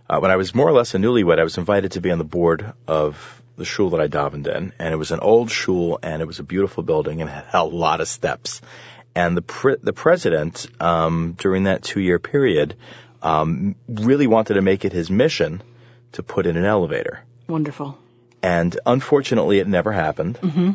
[0.08, 2.18] uh, when I was more or less a newlywed, I was invited to be on
[2.18, 5.98] the board of the shul that I davened in, and it was an old shul,
[6.02, 8.60] and it was a beautiful building, and had a lot of steps.
[9.16, 12.74] And the pre- the president, um, during that two year period,
[13.22, 15.62] um, really wanted to make it his mission
[16.12, 17.96] to put in an elevator Wonderful.
[18.42, 20.38] and unfortunately it never happened.
[20.40, 20.70] Mm-hmm.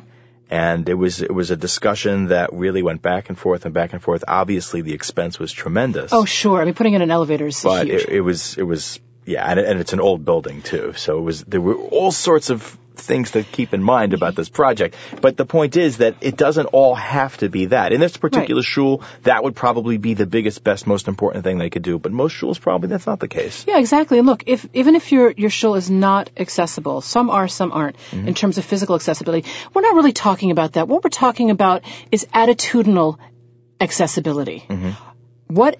[0.49, 3.93] And it was it was a discussion that really went back and forth and back
[3.93, 4.25] and forth.
[4.27, 6.12] Obviously, the expense was tremendous.
[6.12, 6.60] Oh, sure.
[6.62, 8.01] I mean, putting in an elevator is but huge.
[8.04, 10.91] it, it was it was yeah, and, it- and it's an old building too.
[10.97, 14.49] So it was there were all sorts of things to keep in mind about this
[14.49, 14.95] project.
[15.21, 17.93] But the point is that it doesn't all have to be that.
[17.93, 21.69] In this particular shul, that would probably be the biggest, best, most important thing they
[21.69, 21.99] could do.
[21.99, 23.65] But most shuls probably that's not the case.
[23.67, 24.17] Yeah, exactly.
[24.17, 27.97] And look, if even if your your shul is not accessible, some are, some aren't,
[27.97, 28.27] mm-hmm.
[28.27, 30.88] in terms of physical accessibility, we're not really talking about that.
[30.88, 33.17] What we're talking about is attitudinal
[33.80, 34.65] accessibility.
[34.67, 34.91] Mm-hmm.
[35.54, 35.77] What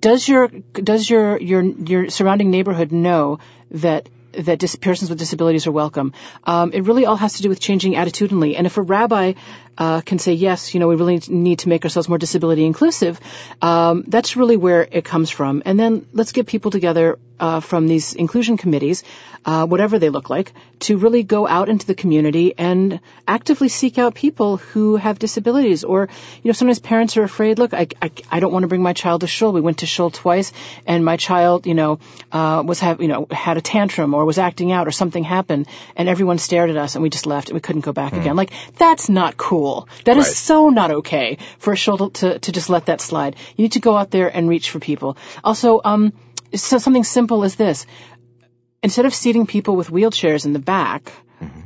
[0.00, 3.40] does your does your your your surrounding neighborhood know
[3.72, 6.12] that that dis- persons with disabilities are welcome?
[6.44, 8.54] Um, it really all has to do with changing attitudinally.
[8.56, 9.34] And if a rabbi
[9.78, 13.20] uh, can say yes, you know, we really need to make ourselves more disability inclusive,
[13.60, 15.62] um, that's really where it comes from.
[15.64, 19.02] And then let's get people together uh, from these inclusion committees,
[19.44, 23.98] uh, whatever they look like, to really go out into the community and actively seek
[23.98, 25.82] out people who have disabilities.
[25.82, 26.08] Or,
[26.42, 28.92] you know, sometimes parents are afraid, look, I, I, I don't want to bring my
[28.92, 29.52] child to shul.
[29.52, 30.52] We went to shul twice
[30.86, 31.98] and my child, you know,
[32.30, 35.66] uh, was have, you know, had a tantrum or was acting out or something happened
[35.96, 38.36] and everyone stared at us and we just left and we couldn't go back again.
[38.36, 39.71] Like, that's not cool.
[40.04, 40.36] That is Right.
[40.36, 43.36] so not okay for a shul to, to, just let that slide.
[43.56, 45.16] You need to go out there and reach for people.
[45.42, 46.12] Also, um,
[46.54, 47.86] so something simple as this.
[48.82, 51.12] Instead of seating people with wheelchairs in the back,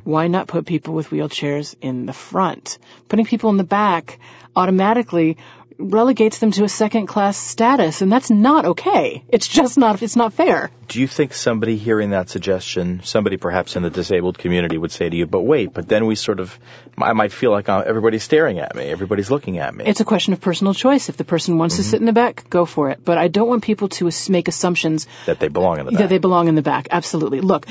[0.04, 2.78] why not put people with wheelchairs in the front?
[3.08, 4.18] Putting people in the back
[4.54, 5.36] automatically
[5.78, 9.24] relegates them to a second class status, and that's not okay.
[9.28, 10.70] It's just not, it's not fair.
[10.88, 15.08] Do you think somebody hearing that suggestion, somebody perhaps in the disabled community would say
[15.08, 16.58] to you, but wait, but then we sort of,
[16.96, 19.84] I might feel like uh, everybody's staring at me, everybody's looking at me.
[19.86, 21.08] It's a question of personal choice.
[21.08, 21.82] If the person wants mm-hmm.
[21.82, 23.04] to sit in the back, go for it.
[23.04, 26.00] But I don't want people to make assumptions that they belong in the back.
[26.00, 26.88] That they belong in the back.
[26.90, 27.40] Absolutely.
[27.40, 27.66] Look,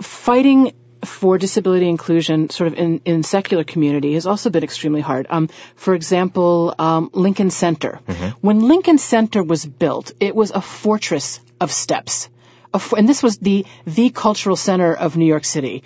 [0.00, 0.72] fighting
[1.04, 5.26] for disability inclusion sort of in, in secular community has also been extremely hard.
[5.30, 8.00] Um, for example, um, Lincoln Center.
[8.06, 8.38] Mm-hmm.
[8.40, 12.28] When Lincoln Center was built, it was a fortress of steps.
[12.96, 15.84] and this was the, the cultural center of New York City.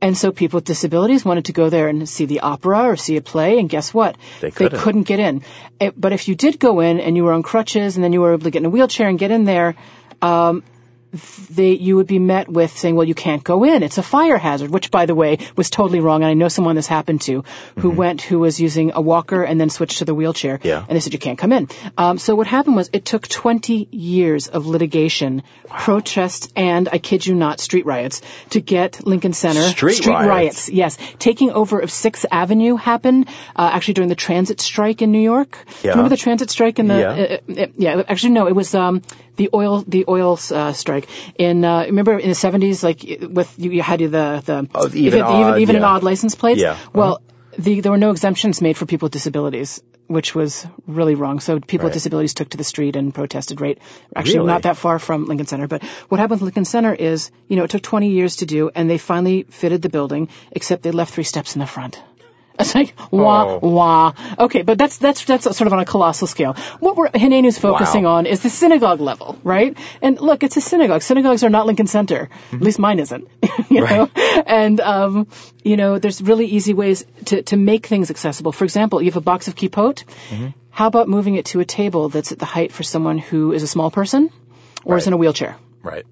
[0.00, 3.16] And so people with disabilities wanted to go there and see the opera or see
[3.16, 4.16] a play, and guess what?
[4.40, 5.42] They couldn't, they couldn't get in.
[5.78, 8.20] It, but if you did go in and you were on crutches and then you
[8.20, 9.76] were able to get in a wheelchair and get in there,
[10.20, 10.64] um,
[11.50, 13.82] they, you would be met with saying, well, you can't go in.
[13.82, 16.22] It's a fire hazard, which by the way was totally wrong.
[16.22, 17.44] And I know someone this happened to
[17.76, 17.96] who mm-hmm.
[17.96, 20.58] went, who was using a walker and then switched to the wheelchair.
[20.62, 20.78] Yeah.
[20.78, 21.68] And they said, you can't come in.
[21.98, 25.76] Um, so what happened was it took 20 years of litigation, wow.
[25.78, 29.62] protests, and I kid you not, street riots to get Lincoln Center.
[29.62, 30.28] Street, street riots.
[30.28, 30.68] riots.
[30.70, 30.98] Yes.
[31.18, 35.58] Taking over of 6th Avenue happened, uh, actually during the transit strike in New York.
[35.82, 35.90] Yeah.
[35.90, 37.10] Remember the transit strike in the, yeah.
[37.54, 39.02] Uh, uh, yeah, actually no, it was, um,
[39.36, 43.70] the oil the oil uh, strike in uh, remember in the 70s like with you,
[43.70, 45.80] you had the the, oh, the even, odd, even, even yeah.
[45.80, 47.56] an odd license plates yeah well uh-huh.
[47.58, 51.40] the, there were no exemptions made for people with disabilities which was really wrong.
[51.40, 51.84] So people right.
[51.84, 53.78] with disabilities took to the street and protested right
[54.14, 54.48] actually really?
[54.48, 55.66] not that far from Lincoln Center.
[55.66, 58.70] But what happened with Lincoln Center is, you know, it took 20 years to do
[58.74, 62.00] and they finally fitted the building, except they left three steps in the front.
[62.58, 63.68] It's like wah oh.
[63.68, 64.12] wah.
[64.38, 66.54] Okay, but that's that's that's sort of on a colossal scale.
[66.80, 68.16] What we're Hinenu's focusing wow.
[68.16, 69.76] on is the synagogue level, right?
[70.00, 71.02] And look, it's a synagogue.
[71.02, 72.28] Synagogues are not Lincoln Center.
[72.28, 72.56] Mm-hmm.
[72.56, 73.28] At least mine isn't.
[73.70, 73.96] you right.
[74.16, 75.28] know, and um,
[75.62, 78.52] you know, there's really easy ways to to make things accessible.
[78.52, 80.04] For example, you have a box of kippot.
[80.04, 80.48] Mm-hmm.
[80.70, 83.62] How about moving it to a table that's at the height for someone who is
[83.62, 84.30] a small person
[84.84, 85.02] or right.
[85.02, 85.56] is in a wheelchair?
[85.82, 86.06] Right.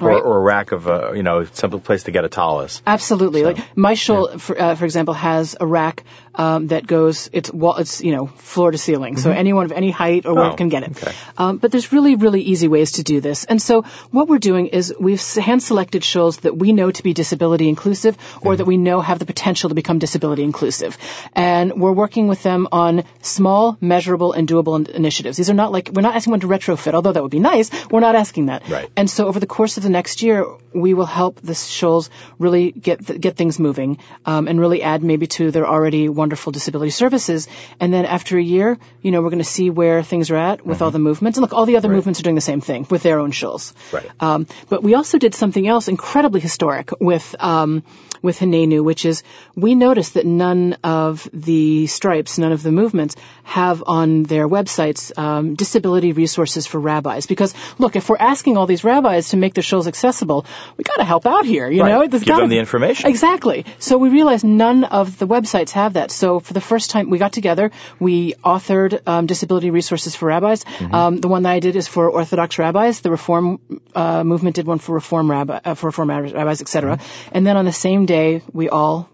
[0.00, 0.12] Right.
[0.12, 2.82] Or, or, a rack of, uh, you know, some place to get a tallis.
[2.86, 3.40] Absolutely.
[3.40, 4.36] So, like my shul, yeah.
[4.36, 6.04] for, uh, for example, has a rack
[6.36, 9.22] um, that goes it's wall it's you know floor to ceiling, mm-hmm.
[9.22, 10.90] so anyone of any height or oh, weight can get it.
[10.90, 11.14] Okay.
[11.36, 14.68] Um, but there's really really easy ways to do this, and so what we're doing
[14.68, 18.56] is we've hand selected shuls that we know to be disability inclusive or mm-hmm.
[18.58, 20.96] that we know have the potential to become disability inclusive,
[21.32, 25.36] and we're working with them on small, measurable, and doable initiatives.
[25.36, 27.70] These are not like we're not asking them to retrofit, although that would be nice.
[27.90, 28.68] We're not asking that.
[28.68, 28.90] Right.
[28.96, 32.72] And so over the course of the next year, we will help the shuls really
[32.72, 37.46] get get things moving um, and really add maybe to their already wonderful disability services.
[37.78, 40.66] And then after a year, you know, we're going to see where things are at
[40.66, 40.84] with mm-hmm.
[40.84, 41.38] all the movements.
[41.38, 41.94] And look, all the other right.
[41.94, 43.72] movements are doing the same thing with their own shuls.
[43.92, 44.10] Right.
[44.18, 47.84] Um, but we also did something else incredibly historic with um,
[48.22, 49.22] with Hinenu, which is
[49.54, 55.16] we noticed that none of the stripes, none of the movements have on their websites
[55.16, 57.26] um, disability resources for rabbis.
[57.26, 60.44] Because look, if we're asking all these rabbis to make their shuls accessible,
[60.76, 61.70] we got to help out here.
[61.70, 61.88] You right.
[61.88, 63.08] know, There's give gotta, them the information.
[63.08, 63.64] Exactly.
[63.78, 66.10] So we realized none of the websites have that.
[66.16, 70.64] So for the first time we got together, we authored um, disability resources for rabbis.
[70.64, 70.94] Mm-hmm.
[70.94, 73.00] Um, the one that I did is for Orthodox rabbis.
[73.00, 73.60] The Reform
[73.94, 76.96] uh, movement did one for Reform rabbi, uh, for Reform rabbis, etc.
[76.96, 77.28] Mm-hmm.
[77.32, 79.08] And then on the same day, we all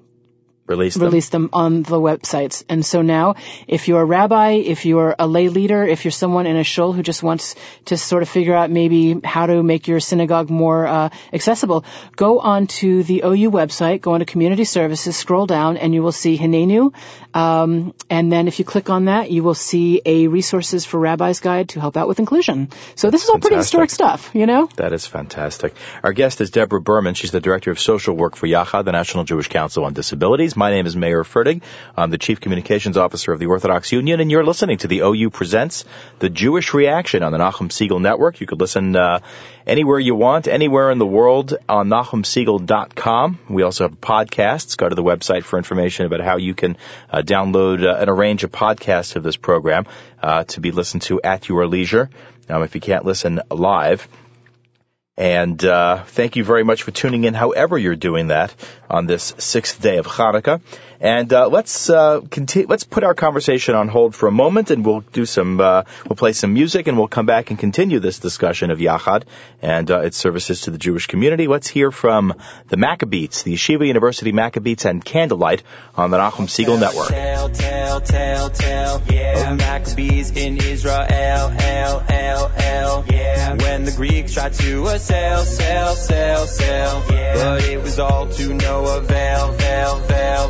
[0.73, 1.05] release them.
[1.05, 2.65] release them on the websites.
[2.69, 3.35] And so now,
[3.69, 6.93] if you're a rabbi, if you're a lay leader, if you're someone in a shul
[6.93, 7.55] who just wants
[7.87, 11.85] to sort of figure out maybe how to make your synagogue more uh, accessible,
[12.17, 16.03] go on to the OU website, go on to community services, scroll down, and you
[16.03, 16.93] will see Hinenu.
[17.35, 21.41] Um, and then if you click on that, you will see a resources for rabbis
[21.41, 22.69] guide to help out with inclusion.
[22.95, 24.69] So this is all pretty historic stuff, you know?
[24.77, 25.75] That is fantastic.
[26.03, 27.15] Our guest is Deborah Berman.
[27.15, 30.57] She's the director of social work for Yachad, the National Jewish Council on Disabilities.
[30.63, 31.61] My name is Mayer Fertig.
[31.97, 35.31] I'm the Chief Communications Officer of the Orthodox Union, and you're listening to the OU
[35.31, 35.85] Presents
[36.21, 38.41] the Jewish Reaction on the Nachum Segal Network.
[38.41, 39.19] You could listen uh,
[39.67, 43.41] anywhere you want, anywhere in the world on NachumSegal.com.
[43.49, 44.77] We also have podcasts.
[44.77, 46.77] Go to the website for information about how you can
[47.11, 49.87] uh, download uh, and arrange a podcast of this program
[50.23, 52.09] uh, to be listened to at your leisure.
[52.49, 54.07] Um, if you can't listen live.
[55.17, 58.55] And uh, thank you very much for tuning in, however you're doing that
[58.89, 60.63] on this sixth day of Hanukkah.
[61.03, 62.69] And uh, let's uh, continue.
[62.69, 65.61] Let's put our conversation on hold for a moment, and we'll do some.
[65.61, 69.25] Uh, we'll play some music, and we'll come back and continue this discussion of Yachad
[69.61, 71.49] and uh, its services to the Jewish community.
[71.49, 72.35] Let's hear from
[72.69, 75.65] the Maccabeats, the Yeshiva University Maccabeats, and Candlelight
[75.97, 77.09] on the Nachum Segal Network.
[77.09, 79.55] Tell, tell, tell, tell, yeah.
[79.55, 83.57] Maccabees in Israel, L, L, L, yeah.
[83.57, 87.35] When the Greeks tried to assail, sail, sail, sail, yeah.
[87.35, 90.49] But it was all to no avail, veil, veil,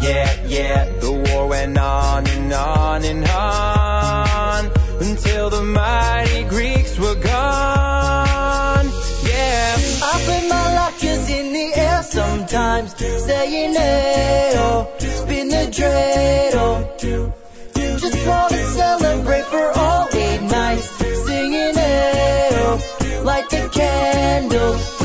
[0.00, 0.84] yeah, yeah.
[1.00, 8.86] The war went on and on and on until the mighty Greeks were gone.
[9.26, 9.76] Yeah.
[10.10, 16.74] I put my latkes in the air sometimes, saying hey, oh, spin the dreidel.
[17.74, 20.88] Just wanna celebrate for all eight nights,
[21.26, 24.97] singing hey, oh, light the candle.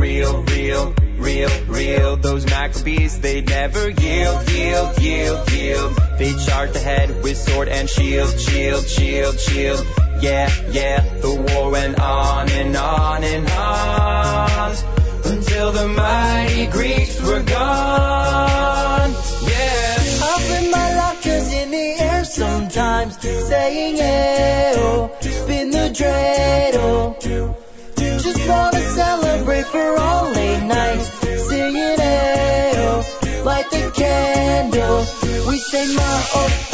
[0.00, 2.16] Real, real, real, real, real.
[2.16, 5.96] Those Maccabees, they never yield, yield, yield, yield.
[6.18, 9.86] They charged ahead with sword and shield, shield, shield, shield.
[10.20, 14.76] Yeah, yeah, the war went on and on and on
[15.24, 19.10] until the mighty Greeks were gone.
[19.42, 19.96] Yeah.
[20.22, 20.40] Up
[20.70, 24.39] my latkes in the air sometimes, saying, the
[25.92, 27.20] dreidel.
[27.96, 31.08] Just wanna celebrate for all late nights,
[31.48, 34.98] singing, oh, light the candle.
[35.48, 36.69] We say, oh, oh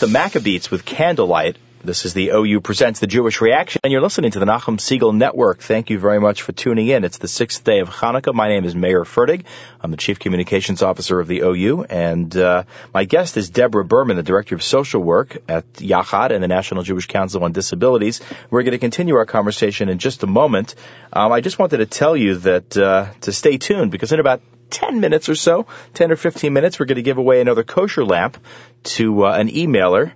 [0.00, 1.58] the Maccabees with Candlelight.
[1.84, 5.14] This is the OU Presents the Jewish Reaction, and you're listening to the Nachum Segal
[5.14, 5.60] Network.
[5.60, 7.04] Thank you very much for tuning in.
[7.04, 8.32] It's the sixth day of Hanukkah.
[8.32, 9.44] My name is Mayer Fertig.
[9.78, 14.16] I'm the Chief Communications Officer of the OU, and uh, my guest is Deborah Berman,
[14.16, 18.22] the Director of Social Work at Yachad and the National Jewish Council on Disabilities.
[18.48, 20.76] We're going to continue our conversation in just a moment.
[21.12, 24.40] Um, I just wanted to tell you that uh, to stay tuned because in about
[24.70, 28.04] 10 minutes or so, 10 or 15 minutes, we're going to give away another kosher
[28.04, 28.38] lamp
[28.82, 30.12] to uh, an emailer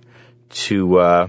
[0.49, 1.27] to uh,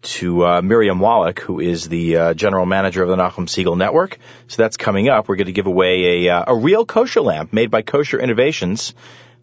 [0.00, 4.18] to uh, Miriam Wallach, who is the uh, general manager of the Nachum Segal Network.
[4.46, 5.28] So that's coming up.
[5.28, 8.94] We're going to give away a uh, a real kosher lamp made by Kosher Innovations.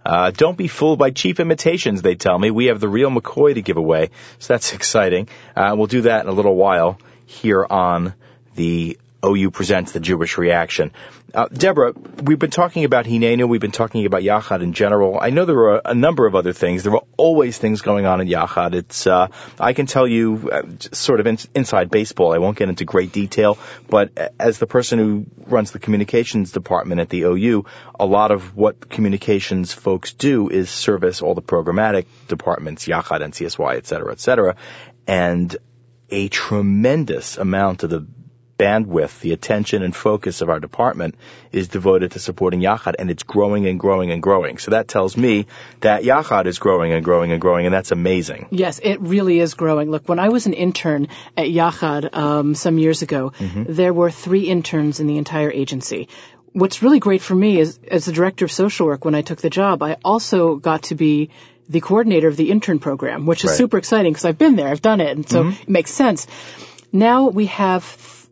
[0.05, 2.51] Uh, don't be fooled by cheap imitations, they tell me.
[2.51, 5.27] We have the real McCoy to give away, so that's exciting.
[5.55, 8.13] Uh, we'll do that in a little while here on
[8.53, 10.91] the OU Presents the Jewish Reaction.
[11.35, 11.91] Uh, Deborah,
[12.23, 15.19] we've been talking about Hinenu, we've been talking about Yachad in general.
[15.21, 16.83] I know there are a number of other things.
[16.83, 18.73] There are always things going on in Yachad.
[18.73, 19.27] It's, uh,
[19.59, 20.61] I can tell you uh,
[20.93, 22.31] sort of in, inside baseball.
[22.33, 23.57] I won't get into great detail,
[23.89, 27.65] but as the person who runs the communications department at the OU,
[27.99, 33.75] a lot of what communications folks do is service all the programmatic departments, Yachad, NCSY,
[33.75, 34.55] et cetera, et cetera.
[35.05, 35.53] And
[36.09, 38.07] a tremendous amount of the
[38.57, 41.15] bandwidth, the attention and focus of our department
[41.51, 44.57] is devoted to supporting Yachad and it's growing and growing and growing.
[44.57, 45.47] So that tells me
[45.81, 48.47] that Yachad is growing and growing and growing and that's amazing.
[48.51, 49.91] Yes, it really is growing.
[49.91, 54.43] Look, when I was an intern at Yachad um, some years ago, there were three
[54.49, 56.07] interns in the entire agency.
[56.53, 59.41] What's really great for me is, as the director of social work, when I took
[59.41, 61.29] the job, I also got to be
[61.67, 63.57] the coordinator of the intern program, which is Right.
[63.57, 66.27] super exciting because I've been there, I've done it, and so it makes sense.
[66.93, 67.83] Now we have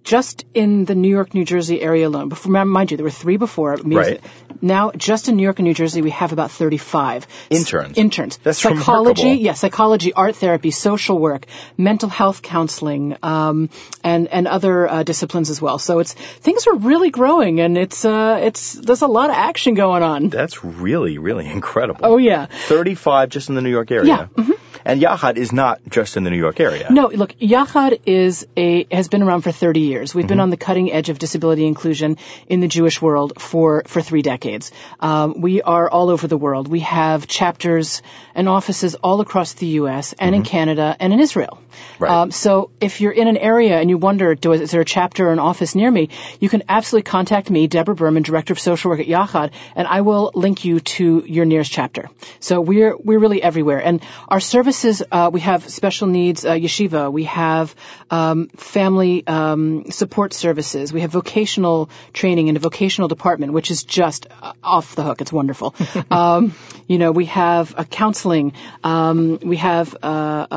[0.03, 2.29] just in the New York, New Jersey area alone.
[2.29, 3.75] Before, mind you, there were three before.
[3.75, 4.21] Right.
[4.61, 7.97] Now, just in New York and New Jersey, we have about 35 Interns.
[7.97, 8.37] Interns.
[8.37, 9.45] That's psychology, remarkable.
[9.45, 11.45] yeah, psychology, art therapy, social work,
[11.77, 13.69] mental health counseling, um,
[14.03, 15.79] and and other uh, disciplines as well.
[15.79, 19.73] So it's things are really growing, and it's uh, it's there's a lot of action
[19.73, 20.29] going on.
[20.29, 22.01] That's really, really incredible.
[22.03, 22.45] Oh yeah.
[22.45, 24.29] 35 just in the New York area.
[24.37, 24.45] Yeah,
[24.85, 26.87] And Yachad is not just in the New York area.
[26.91, 30.13] No, look, Yachad is a has been around for 30 years.
[30.13, 32.17] We've been on the cutting edge of disability inclusion
[32.47, 34.71] in the Jewish world for for three decades.
[34.99, 36.67] Um, we are all over the world.
[36.67, 38.01] We have chapters
[38.35, 40.13] and offices all across the U.S.
[40.19, 41.59] and in Canada and in Israel.
[41.99, 42.11] Right.
[42.11, 45.29] Um, so if you're in an area and you wonder, do, is there a chapter
[45.29, 46.09] or an office near me?
[46.39, 50.01] You can absolutely contact me, Deborah Berman, Director of Social Work at Yachad, and I
[50.01, 52.09] will link you to your nearest chapter.
[52.39, 56.53] So we're we're really everywhere, and our service services, uh, we have special needs uh,
[56.53, 57.11] yeshiva.
[57.11, 57.75] We have
[58.09, 60.91] um, family um, support services.
[60.91, 65.21] We have vocational training in a vocational department, which is just uh, off the hook.
[65.21, 65.75] It's wonderful.
[66.11, 66.53] um,
[66.87, 68.53] you know, we have uh, counseling.
[68.83, 70.47] Um, we have uh,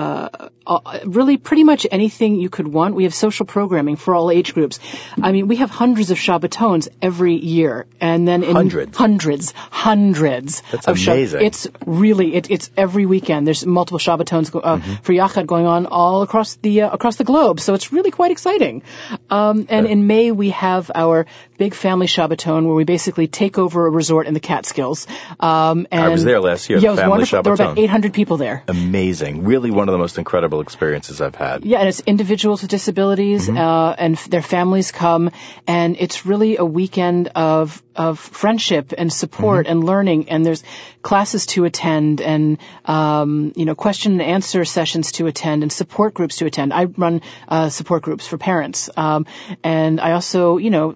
[0.67, 2.95] uh, really pretty much anything you could want.
[2.95, 4.81] We have social programming for all age groups.
[5.23, 8.97] I mean, we have hundreds of Shabbatons every year, and then in Hundreds?
[8.97, 11.43] hundreds, hundreds That's of Shab- amazing.
[11.43, 13.47] it's really it, it's every weekend.
[13.47, 17.25] There's multiple Shabbatons go- uh, for Yachad going on all across the uh, across the
[17.25, 18.83] globe, so it's really quite exciting.
[19.31, 21.27] Um, and in May we have our
[21.59, 25.07] big family Shabbaton where we basically take over a resort in the Catskills.
[25.41, 27.43] Um, and I was there last year, Yeah, it was family wonderful.
[27.43, 28.63] There were about 800 people there.
[28.69, 29.45] Amazing.
[29.45, 31.65] Really one of the most incredible experiences I've had.
[31.65, 35.31] Yeah, and it's individuals with disabilities, uh, and f- their families come,
[35.67, 40.29] and it's really a weekend of of friendship and support and learning.
[40.29, 40.63] And there's
[41.03, 46.15] classes to attend, and um, you know, question and answer sessions to attend, and support
[46.15, 46.73] groups to attend.
[46.73, 49.27] I run uh, support groups for parents, um,
[49.65, 50.95] and I also, you know,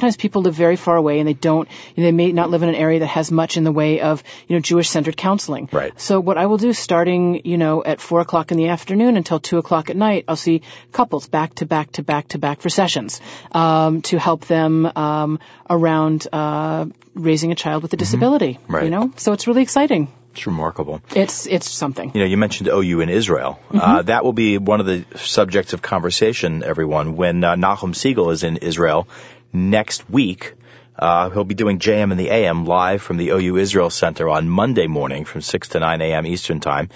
[0.00, 2.74] sometimes people live very far away, and they don't, they may not live in an
[2.74, 5.68] area that has much in the way of, you know, Jewish centered counseling.
[5.70, 5.92] Right.
[6.00, 9.40] So what I will do starting, you know, at four o'clock in the afternoon until
[9.40, 12.70] two o'clock at night, I'll see couples back to back to back to back for
[12.70, 13.20] sessions,
[13.52, 15.38] um, to help them, um,
[15.68, 18.54] around, uh, raising a child with a disability.
[18.54, 18.74] Mm-hmm.
[18.74, 18.84] Right.
[18.84, 19.12] You know?
[19.16, 20.08] So it's really exciting.
[20.32, 21.02] It's remarkable.
[21.14, 22.12] It's, it's something.
[22.14, 23.58] You know, you mentioned OU in Israel.
[23.68, 23.78] Mm-hmm.
[23.80, 28.32] Uh, that will be one of the subjects of conversation, everyone, when uh, Nachum Segal
[28.32, 29.08] is in Israel
[29.52, 30.54] next week.
[30.98, 34.50] Uh, he'll be doing JM in the AM live from the OU Israel Center on
[34.50, 36.26] Monday morning from 6 to 9 a.m.
[36.26, 36.90] Eastern Time.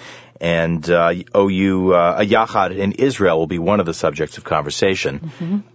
[0.45, 5.31] And uh, OU uh, Yachad in Israel will be one of the subjects of conversation.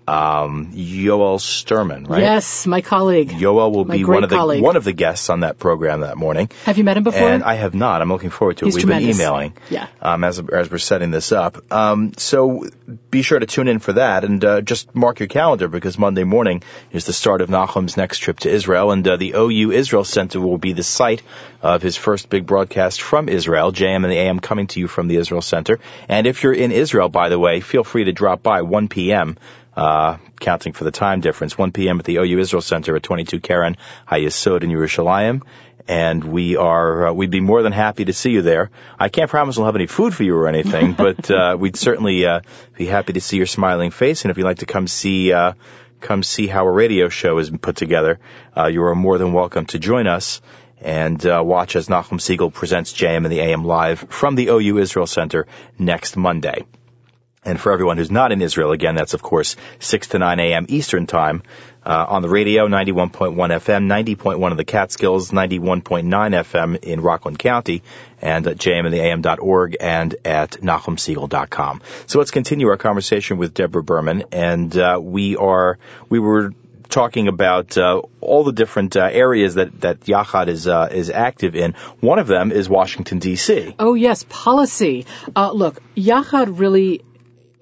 [0.06, 2.18] Um, Yoel Sturman, right?
[2.18, 2.20] Mm-hmm.
[2.20, 3.30] Yes, my colleague.
[3.30, 4.62] Yoel will My be one of the colleague.
[4.62, 6.50] one of the guests on that program that morning.
[6.66, 7.28] Have you met him before?
[7.28, 8.00] And I have not.
[8.02, 8.74] I'm looking forward to it.
[8.74, 9.16] We've tremendous.
[9.16, 9.88] been emailing Yeah.
[10.00, 11.72] um, as, as we're setting this up.
[11.72, 12.68] Um, so
[13.10, 16.24] be sure to tune in for that and uh, just mark your calendar because Monday
[16.24, 16.62] morning
[16.92, 18.90] is the start of Nachum's next trip to Israel.
[18.92, 21.22] And uh, the OU Israel Center will be the site
[21.62, 25.08] of his first big broadcast from Israel, JM in the AM coming to you from
[25.08, 25.78] the Israel Center.
[26.08, 29.36] And if you're in Israel, by the way, feel free to drop by 1 p.m.
[29.76, 31.98] Uh, counting for the time difference, 1 p.m.
[31.98, 33.76] at the OU Israel Center at 22 Keren
[34.08, 35.42] Hayesod in Yerushalayim.
[35.88, 38.70] And we are, uh, we'd be more than happy to see you there.
[38.98, 42.26] I can't promise we'll have any food for you or anything, but, uh, we'd certainly,
[42.26, 42.40] uh,
[42.76, 44.22] be happy to see your smiling face.
[44.22, 45.54] And if you'd like to come see, uh,
[46.00, 48.18] come see how a radio show is put together,
[48.56, 50.40] uh, you are more than welcome to join us
[50.80, 54.78] and uh, watch as Nachum Segal presents JM in the AM live from the OU
[54.78, 55.46] Israel Center
[55.78, 56.64] next Monday.
[57.42, 60.66] And for everyone who's not in Israel, again, that's of course 6 to 9 a.m.
[60.68, 61.42] Eastern Time
[61.84, 67.82] uh, on the radio, 91.1 FM, 90.1 of the Catskills, 91.9 FM in Rockland County,
[68.20, 71.80] and at jmintheam.org and at NachumSegal.com.
[72.06, 75.78] So let's continue our conversation with Deborah Berman, and uh, we are
[76.10, 76.52] we were
[76.90, 81.54] talking about uh, all the different uh, areas that that Yachad is uh, is active
[81.54, 81.72] in.
[82.00, 83.74] One of them is Washington D.C.
[83.78, 85.06] Oh yes, policy.
[85.34, 87.02] Uh, look, Yachad really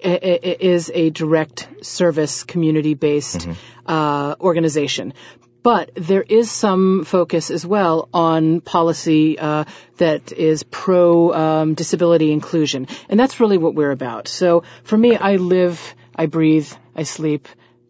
[0.01, 3.49] is a direct service, community-based
[3.85, 5.13] uh, organization.
[5.61, 9.65] But there is some focus as well on policy uh,
[9.97, 14.29] that is pro um, disability inclusion, and that's really what we're about.
[14.29, 17.49] So for me, I live, I breathe, I sleep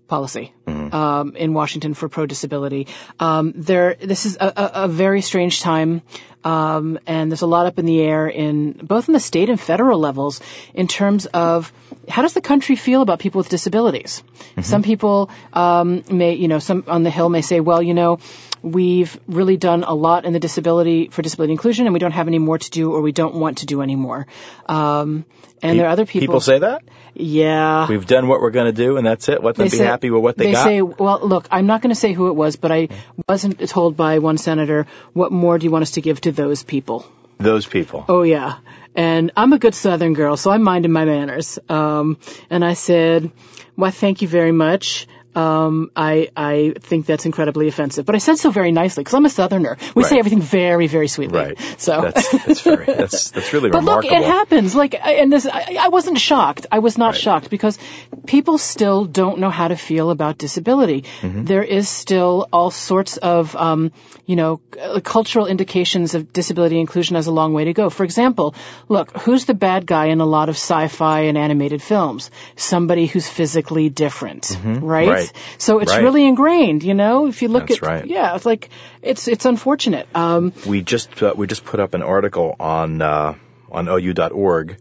[0.09, 2.87] policy um, in Washington for pro disability.
[3.19, 6.01] Um, there, this is a, a, a very strange time,
[6.43, 9.59] um, and there's a lot up in the air in both in the state and
[9.59, 10.41] federal levels
[10.73, 11.71] in terms of
[12.07, 14.23] how does the country feel about people with disabilities.
[14.61, 18.19] Some people um, may, you know, some on the hill may say, well, you know.
[18.61, 22.27] We've really done a lot in the disability for disability inclusion, and we don't have
[22.27, 24.27] any more to do, or we don't want to do anymore.
[24.67, 25.25] Um,
[25.61, 26.21] and there are other people.
[26.21, 26.83] People say that
[27.19, 27.87] yeah.
[27.87, 29.43] we've done what we're going to do, and that's it.
[29.43, 30.63] Let them be say- happy with what they, got.
[30.63, 32.89] They say, well, look, I'm not going to say who it was, but I
[33.27, 36.63] wasn't told by one senator, what more do you want us to give to those
[36.63, 37.05] people?
[37.37, 38.05] Those people.
[38.09, 38.57] Oh yeah.
[38.95, 41.57] And I'm a good Southern girl, so I'm minding my manners.
[41.69, 42.17] Um,
[42.49, 43.31] and I said,
[43.75, 48.37] "Why, thank you very much." Um, I I think that's incredibly offensive, but I said
[48.37, 49.77] so very nicely because I'm a Southerner.
[49.95, 51.39] We say everything very very sweetly.
[51.39, 51.59] Right.
[51.77, 54.75] So that's that's very that's that's really but look, it happens.
[54.75, 56.65] Like, and this, I, I wasn't shocked.
[56.71, 57.21] I was not Right.
[57.21, 57.77] shocked because
[58.25, 61.03] people still don't know how to feel about disability.
[61.21, 61.45] Mm-hmm.
[61.45, 63.91] There is still all sorts of, um,
[64.25, 64.57] you know,
[65.03, 67.89] cultural indications of disability inclusion has a long way to go.
[67.89, 68.55] For example,
[68.87, 72.29] look, who's the bad guy in a lot of sci-fi and animated films?
[72.55, 75.07] Somebody who's physically different, right?
[75.07, 75.18] Mm-hmm.
[75.19, 75.33] Right.
[75.57, 76.03] So it's Right.
[76.03, 77.27] really ingrained, you know.
[77.27, 78.05] If you look That's at, right.
[78.05, 78.69] yeah, it's like
[79.01, 80.07] it's it's unfortunate.
[80.15, 83.35] Um, we just uh, we just put up an article on uh,
[83.71, 84.77] on OU.org.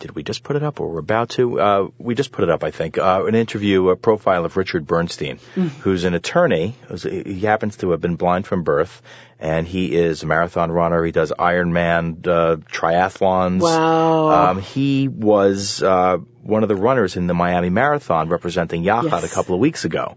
[0.00, 1.60] Did we just put it up or we're about to?
[1.60, 2.98] Uh, we just put it up, I think.
[2.98, 5.38] Uh, an interview, a profile of Richard Bernstein,
[5.82, 6.74] who's an attorney.
[6.88, 9.00] who's- He happens to have been blind from birth,
[9.38, 11.04] and he is a marathon runner.
[11.04, 13.60] He does Ironman uh, triathlons.
[13.60, 14.50] Wow.
[14.50, 19.30] Um, he was uh, one of the runners in the Miami Marathon representing Yachad Yes.
[19.32, 20.16] a couple of weeks ago.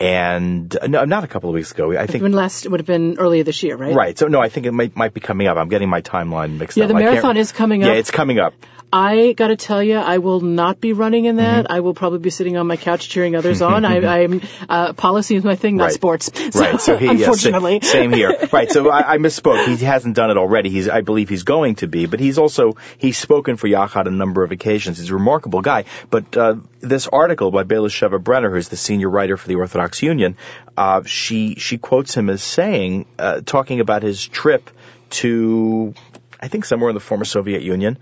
[0.00, 1.90] And uh, no, not a couple of weeks ago.
[1.98, 3.92] I think when last it would have been earlier this year, right?
[3.92, 4.16] Right.
[4.16, 5.56] So no, I think it might might be coming up.
[5.56, 6.88] I'm getting my timeline mixed Yeah, up.
[6.88, 7.96] the marathon is coming Yeah, up.
[7.96, 8.54] it's coming up.
[8.92, 11.64] I got to tell you, I will not be running in that.
[11.64, 11.72] Mm-hmm.
[11.72, 13.84] I will probably be sitting on my couch cheering others on.
[13.84, 15.92] I, I'm uh, policy is my thing, not Right.
[15.92, 16.30] sports.
[16.54, 16.80] Right.
[16.80, 18.34] So he, yeah, unfortunately, same here.
[18.52, 18.70] Right.
[18.70, 19.66] So I, I misspoke.
[19.66, 20.70] He hasn't done it already.
[20.70, 24.10] He's, I believe he's going to be, but he's also, he's spoken for Yachad a
[24.10, 24.98] number of occasions.
[24.98, 25.84] He's a remarkable guy.
[26.08, 30.02] But, uh, this article by Bayla Sheva Brenner, who's the senior writer for the Orthodox
[30.02, 30.36] Union,
[30.76, 34.70] uh, she, she quotes him as saying, uh, talking about his trip
[35.10, 35.94] to,
[36.40, 37.98] I think somewhere in the former Soviet Union.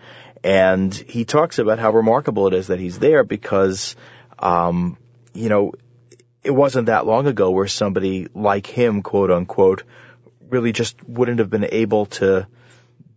[0.46, 3.96] And he talks about how remarkable it is that he's there because,
[4.38, 4.96] um,
[5.34, 5.72] you know,
[6.44, 9.82] it wasn't that long ago where somebody like him, quote unquote,
[10.48, 12.46] really just wouldn't have been able to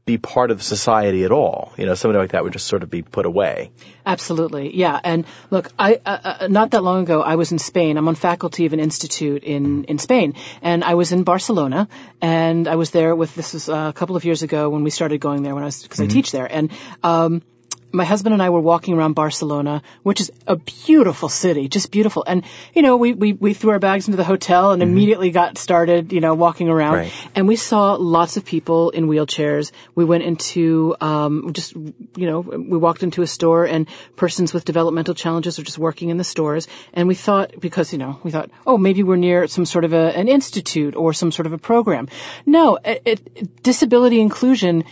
[0.10, 1.72] be part of society at all.
[1.78, 3.70] You know, somebody like that would just sort of be put away.
[4.05, 4.99] Absolutely, yeah.
[5.03, 7.97] And look, I uh, uh, not that long ago I was in Spain.
[7.97, 10.34] I'm on faculty of an institute in in Spain,
[10.64, 11.88] and I was in Barcelona,
[12.22, 14.89] and I was there with this was uh, a couple of years ago when we
[14.89, 16.72] started going there when I was because I teach there, and
[17.03, 17.41] um,
[17.91, 22.23] my husband and I were walking around Barcelona, which is a beautiful city, just beautiful.
[22.27, 25.57] And you know, we we we threw our bags into the hotel and immediately got
[25.57, 27.13] started, you know, walking around, Right.
[27.35, 29.71] and we saw lots of people in wheelchairs.
[29.95, 34.65] We went into um, just you know we walked into a store and persons with
[34.65, 36.67] developmental challenges are just working in the stores.
[36.93, 39.93] And we thought because you know we thought oh maybe we're near some sort of
[39.93, 42.07] a, an institute or some sort of a program.
[42.45, 44.83] No, it, it, disability inclusion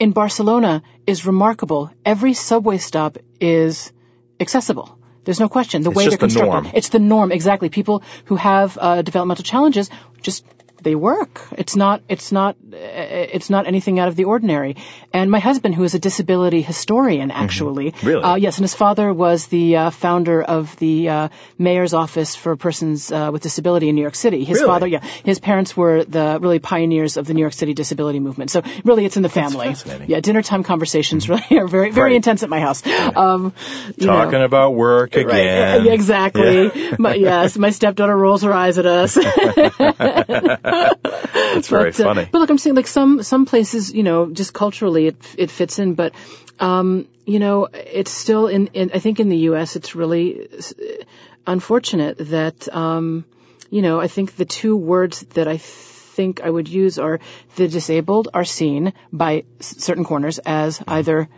[0.00, 1.90] in Barcelona is remarkable.
[2.04, 3.92] Every subway stop is
[4.40, 4.98] accessible.
[5.24, 5.82] There's no question.
[5.82, 6.70] The It's way they're the constructed, norm.
[6.74, 7.68] it's the norm exactly.
[7.68, 9.90] People who have uh, developmental challenges
[10.22, 10.44] just
[10.82, 11.40] they work.
[11.52, 12.02] It's not.
[12.08, 12.56] It's not.
[12.72, 14.76] It's not anything out of the ordinary.
[15.12, 18.06] And my husband, who is a disability historian, actually, Mm-hmm.
[18.06, 18.22] Really?
[18.22, 21.28] uh, yes, and his father was the uh, founder of the uh,
[21.58, 24.44] mayor's office for persons uh, with disability in New York City.
[24.44, 24.66] His Really?
[24.68, 28.50] father, yeah, his parents were the really pioneers of the New York City disability movement.
[28.50, 29.66] So really, it's in the family.
[29.68, 30.02] fascinating.
[30.02, 30.12] Mm-hmm.
[30.12, 32.16] Yeah, dinner time conversations really are very very Right.
[32.16, 32.82] intense at my house.
[32.86, 33.52] Um,
[33.96, 34.12] you know.
[34.12, 35.26] Talking about work Right.
[35.26, 35.84] again.
[35.86, 36.70] Yeah, exactly.
[36.98, 39.16] My, yes, my stepdaughter rolls her eyes at us.
[41.02, 42.28] That's very but, uh, funny.
[42.30, 45.78] but look, I'm saying like some some places, you know, just culturally it it fits
[45.78, 46.14] in, but
[46.58, 49.76] um, you know, it's still in, in I think in the U.S.
[49.76, 51.04] it's really uh,
[51.46, 53.24] unfortunate that um,
[53.70, 57.20] you know I think the two words that I think I would use are
[57.56, 61.28] the disabled are seen by s- certain corners as either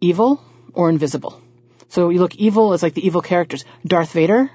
[0.00, 0.40] evil
[0.72, 1.40] or invisible.
[1.88, 3.64] So you look evil as like the evil characters.
[3.86, 4.50] Darth Vader,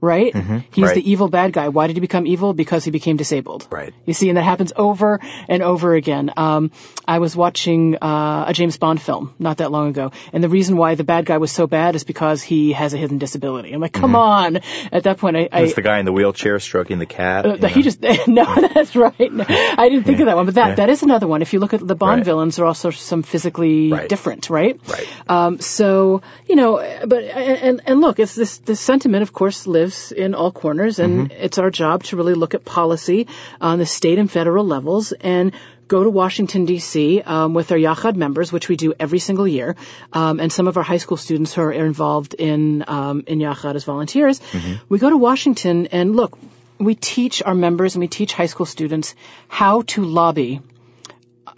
[0.00, 0.34] right?
[0.34, 0.82] He's Mm-hmm.
[0.82, 0.94] right.
[0.94, 1.68] the evil bad guy.
[1.68, 2.52] Why did he become evil?
[2.54, 3.66] Because he became disabled.
[3.70, 3.92] Right.
[4.06, 6.32] You see, and that happens over and over again.
[6.36, 6.70] Um,
[7.06, 10.76] I was watching uh, a James Bond film not that long ago, and the reason
[10.76, 13.72] why the bad guy was so bad is because he has a hidden disability.
[13.72, 14.60] I'm like, come on!
[14.92, 17.46] At that point, I, I It's the guy in the wheelchair stroking the cat.
[17.46, 17.68] uh, you know.
[17.68, 18.44] he just no,
[18.74, 19.32] that's right.
[19.32, 20.74] No, I didn't think of that one, but that Yeah.
[20.76, 21.42] that is another one.
[21.42, 22.24] If you look at the Bond Right.
[22.24, 24.08] villains, they're also some physically Right.
[24.08, 24.78] different, right?
[24.86, 25.06] Right.
[25.28, 26.76] Um, so you know,
[27.06, 31.30] but and and look, it's this this sentiment, of course, lives in all corners, and
[31.30, 31.44] Mm-hmm.
[31.44, 33.26] it's our job to really look at policy
[33.60, 35.52] on the state and federal levels and.
[35.88, 37.22] Go to Washington D.C.
[37.22, 39.74] Um, with our Yachad members, which we do every single year,
[40.12, 43.74] um, and some of our high school students who are involved in um, in Yachad
[43.74, 44.40] as volunteers.
[44.40, 44.74] Mm-hmm.
[44.90, 46.36] We go to Washington and look,
[46.78, 49.14] we teach our members and we teach high school students
[49.48, 50.60] how to lobby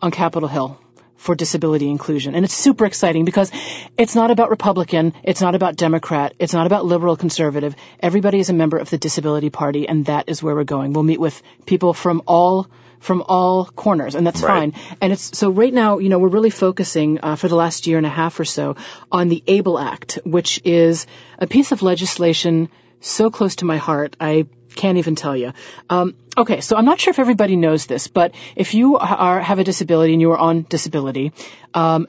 [0.01, 0.79] on Capitol Hill
[1.21, 2.35] for disability inclusion.
[2.35, 3.53] And it's super exciting because
[3.99, 7.77] it's not about Republican, it's not about Democrat, it's not about liberal conservative.
[8.01, 10.95] Everybody is a member of the Disability Party and that is where we're going.
[10.95, 12.69] We'll meet with people from all
[13.01, 14.73] from all corners, and that's Right.
[14.75, 14.97] fine.
[15.01, 17.97] And it's so right now, you know, we're really focusing uh, for the last year
[17.97, 18.77] and a half or so
[19.11, 21.07] on the ABLE Act, which is
[21.39, 22.69] a piece of legislation
[23.01, 24.17] so close to my heart.
[24.21, 24.45] I
[24.75, 25.53] can't even tell you.
[25.89, 29.59] Um, okay, so I'm not sure if everybody knows this, but if you are have
[29.59, 31.33] a disability and you are on disability,
[31.75, 32.07] um,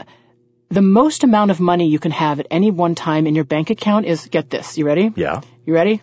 [0.69, 3.69] the most amount of money you can have at any one time in your bank
[3.69, 4.77] account is get this.
[4.77, 5.11] You ready?
[5.15, 5.41] Yeah.
[5.65, 6.01] You ready?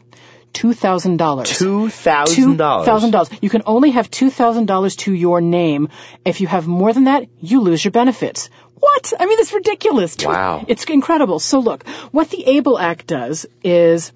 [0.52, 1.58] Two thousand dollars.
[1.58, 2.86] Two thousand dollars.
[2.86, 3.30] thousand dollars.
[3.40, 5.88] You can only have two thousand dollars to your name.
[6.24, 8.50] If you have more than that, you lose your benefits.
[8.80, 9.12] What?
[9.18, 10.16] I mean, that's ridiculous.
[10.24, 10.64] Wow.
[10.68, 11.38] It's incredible.
[11.38, 14.12] So look, what the ABLE Act does is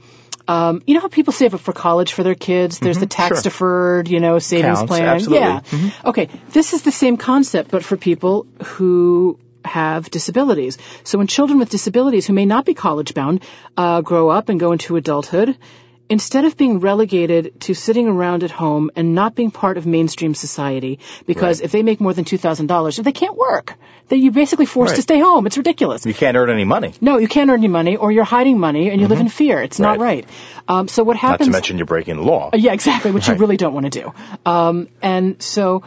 [0.48, 2.78] Um, you know how people save up for college for their kids?
[2.78, 3.34] There's the tax Mm-hmm.
[3.36, 3.42] sure.
[3.42, 5.04] deferred, you know, savings Counts, plan.
[5.06, 5.46] absolutely.
[5.46, 5.86] Mm-hmm.
[5.86, 6.08] Yeah.
[6.10, 6.28] Okay.
[6.50, 10.78] This is the same concept, but for people who have disabilities.
[11.04, 13.42] So when children with disabilities who may not be college bound
[13.76, 15.56] uh, grow up and go into adulthood,
[16.14, 20.34] instead of being relegated to sitting around at home and not being part of mainstream
[20.40, 20.92] society,
[21.32, 21.64] because Right.
[21.66, 23.74] if they make more than two thousand dollars, they can't work.
[24.08, 25.46] Then you're basically forced to stay home.
[25.50, 26.04] It's ridiculous.
[26.12, 26.90] You can't earn any money.
[27.10, 29.62] No, you can't earn any money, or you're hiding money and you live in fear.
[29.68, 30.26] It's not Right.
[30.26, 30.26] right.
[30.76, 31.48] Um, so what happens?
[31.48, 32.42] Not to mention you're breaking the law.
[32.52, 33.36] Uh, Yeah, exactly, which Right.
[33.38, 34.12] you really don't want to do.
[34.56, 35.82] Um, and so,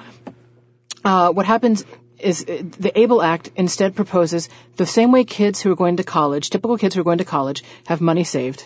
[1.03, 1.85] uh, what happens
[2.19, 6.03] is uh, the ABLE Act instead proposes the same way kids who are going to
[6.03, 8.65] college, typical kids who are going to college, have money saved.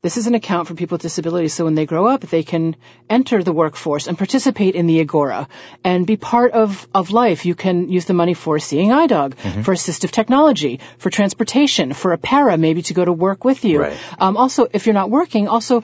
[0.00, 2.76] This is an account for people with disabilities, so when they grow up, they can
[3.10, 5.48] enter the workforce and participate in the agora
[5.82, 7.44] and be part of, of life.
[7.44, 9.62] You can use the money for seeing eye dog, Mm-hmm.
[9.62, 13.80] for assistive technology, for transportation, for a para maybe to go to work with you.
[13.80, 13.98] Right.
[14.20, 15.82] Um, also, if you're not working, also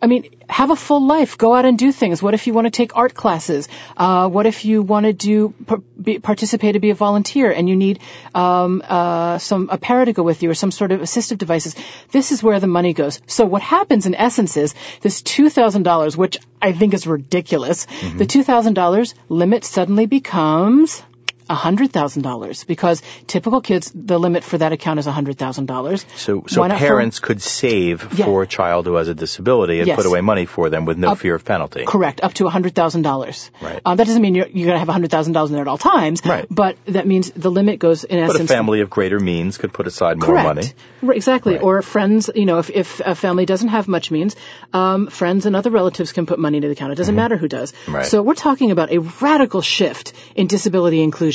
[0.00, 1.38] I mean, have a full life.
[1.38, 2.22] Go out and do things.
[2.22, 3.68] What if you want to take art classes?
[3.96, 5.54] Uh, what if you want to do
[6.00, 8.00] be, participate to be a volunteer and you need
[8.34, 11.74] um, uh, some a para to go with you or some sort of assistive devices?
[12.10, 13.20] This is where the money goes.
[13.26, 17.86] So what happens in essence is this two thousand dollars, which I think is ridiculous.
[18.16, 21.02] The two thousand dollars limit suddenly becomes.
[21.48, 26.04] $100,000 because typical kids, the limit for that account is $100,000.
[26.16, 28.24] So, so not for- parents could save Yeah.
[28.26, 29.96] for a child who has a disability and Yes.
[29.96, 31.84] put away money for them with no fear of penalty.
[31.86, 33.50] Correct, up to $100,000.
[33.60, 33.80] Right.
[33.84, 36.22] Um, that doesn't mean you're, you're going to have $100,000 in there at all times.
[36.24, 36.46] Right.
[36.50, 38.38] But that means the limit goes in essence.
[38.38, 40.46] But a family of greater means could put aside more Correct.
[40.46, 40.66] money.
[41.02, 41.54] Right, exactly.
[41.54, 41.62] Right.
[41.62, 44.36] Or friends, you know, if, if a family doesn't have much means,
[44.72, 46.92] um, friends and other relatives can put money into the account.
[46.92, 47.72] It doesn't matter who does.
[47.72, 47.94] Mm-hmm.
[47.96, 48.06] Right.
[48.06, 51.31] So we're talking about a radical shift in disability inclusion.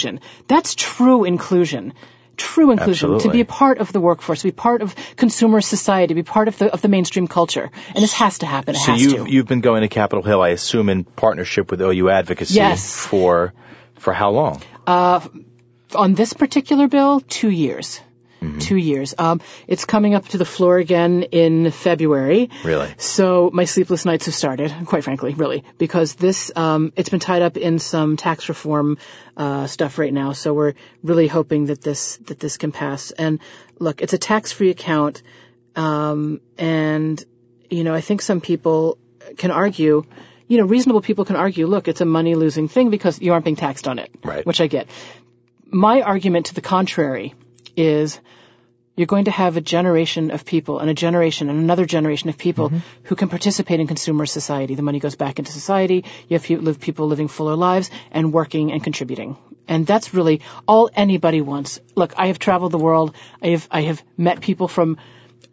[0.48, 1.94] That's true inclusion.
[2.38, 3.20] True inclusion.
[3.20, 6.22] To be a part of the workforce, to be part of consumer society, to be
[6.24, 7.72] part of the, of the mainstream culture.
[7.96, 8.76] And this has to happen.
[8.76, 9.32] It So you've, to.
[9.32, 12.96] you've been going to Capitol Hill, I assume, in partnership with OU Advocacy Yes.
[12.96, 13.54] for,
[13.96, 14.62] for how long?
[14.86, 15.28] Uh,
[15.96, 18.02] on this particular bill, two years.
[18.42, 18.60] Mm-hmm.
[18.60, 19.16] Two years.
[19.18, 22.52] Um, it's coming up to the floor again in February.
[22.64, 22.94] Really?
[22.98, 27.42] So my sleepless nights have started, quite frankly, really, because this, um, it's been tied
[27.42, 29.00] up in some tax reform,
[29.36, 30.34] uh, stuff right now.
[30.34, 33.10] So we're really hoping that this, that this can pass.
[33.10, 33.40] And
[33.80, 35.24] look, it's a tax-free account.
[35.76, 37.24] Um, and,
[37.72, 39.00] you know, I think some people
[39.38, 40.04] can argue,
[40.48, 43.56] you know, reasonable people can argue, look, it's a money-losing thing because you aren't being
[43.56, 44.12] taxed on it.
[44.24, 44.46] Right.
[44.46, 44.88] Which I get
[45.72, 47.34] my argument to the contrary
[47.78, 48.20] is
[48.98, 52.38] you're going to have a generation of people and a generation and another generation of
[52.38, 52.80] people mm-hmm.
[53.04, 54.74] who can participate in consumer society.
[54.74, 56.04] The money goes back into society.
[56.28, 59.38] You have people living fuller lives and working and contributing.
[59.68, 61.80] And that's really all anybody wants.
[61.96, 63.16] Look, I have traveled the world.
[63.42, 64.98] I have, I have met people from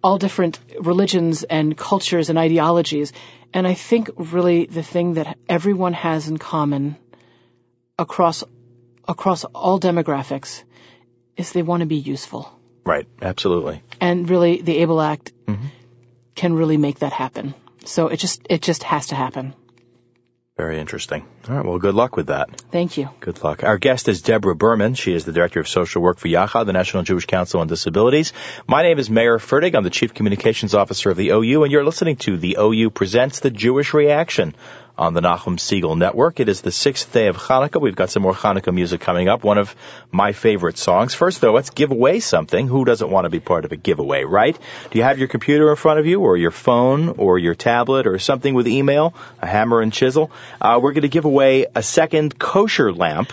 [0.02, 3.12] all different religions and cultures and ideologies.
[3.52, 6.96] And I think really the thing that everyone has in common
[7.98, 8.42] across
[9.06, 10.62] across all demographics
[11.37, 12.51] is they want to be useful.
[12.85, 13.82] Right, absolutely.
[14.01, 15.66] And really the ABLE Act Mm-hmm.
[16.35, 17.55] can really make that happen.
[17.85, 19.55] So it just it just has to happen.
[20.57, 21.26] Very interesting.
[21.49, 22.61] All right, well, good luck with that.
[22.70, 23.09] Thank you.
[23.18, 23.64] Good luck.
[23.64, 24.95] Our guest is Deborah Berman.
[24.95, 28.32] She is the Director of Social Work for Yachad, the National Jewish Council on Disabilities.
[28.68, 29.74] My name is Mayer Fertig.
[29.74, 33.41] I'm the Chief Communications Officer of the OU, and you're listening to the OU Presents
[33.41, 34.55] the Jewish Reaction
[34.97, 36.38] on the Nachum Segal Network.
[36.38, 37.80] It is the sixth day of Hanukkah.
[37.80, 39.42] We've got some more Hanukkah music coming up.
[39.42, 39.74] One of
[40.12, 41.14] my favorite songs.
[41.14, 42.68] First, though, let's give away something.
[42.68, 44.57] Who doesn't want to be part of a giveaway, right?
[44.90, 48.07] Do you have your computer in front of you, or your phone, or your tablet,
[48.07, 50.30] or something with email, a hammer and chisel?
[50.61, 53.32] Uh, we're going to give away a second kosher lamp.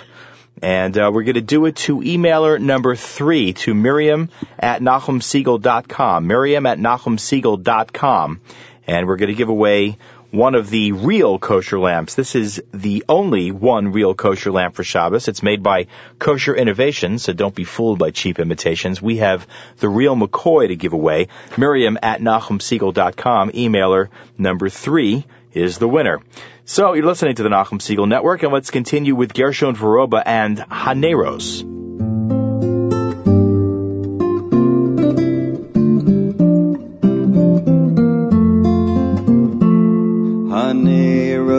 [0.64, 6.28] And uh, we're going to do it to emailer number three, to Miriam at NachumSegal.com.
[6.28, 8.42] Miriam at NachumSegal.com.
[8.86, 9.98] And we're going to give away
[10.32, 12.16] one of the real kosher lamps.
[12.16, 15.28] This is the only one real kosher lamp for Shabbos.
[15.28, 15.88] It's made by
[16.20, 19.02] Kosher Innovations, so don't be fooled by cheap imitations.
[19.02, 19.46] We have
[19.78, 21.28] the real McCoy to give away.
[21.58, 23.52] Miriam at NachumSegal.com.
[23.52, 24.08] Emailer
[24.38, 26.22] number three is the winner.
[26.64, 30.58] So you're listening to the Nachum Segal Network, and let's continue with Gershon Veroba and
[30.58, 31.81] Haneros.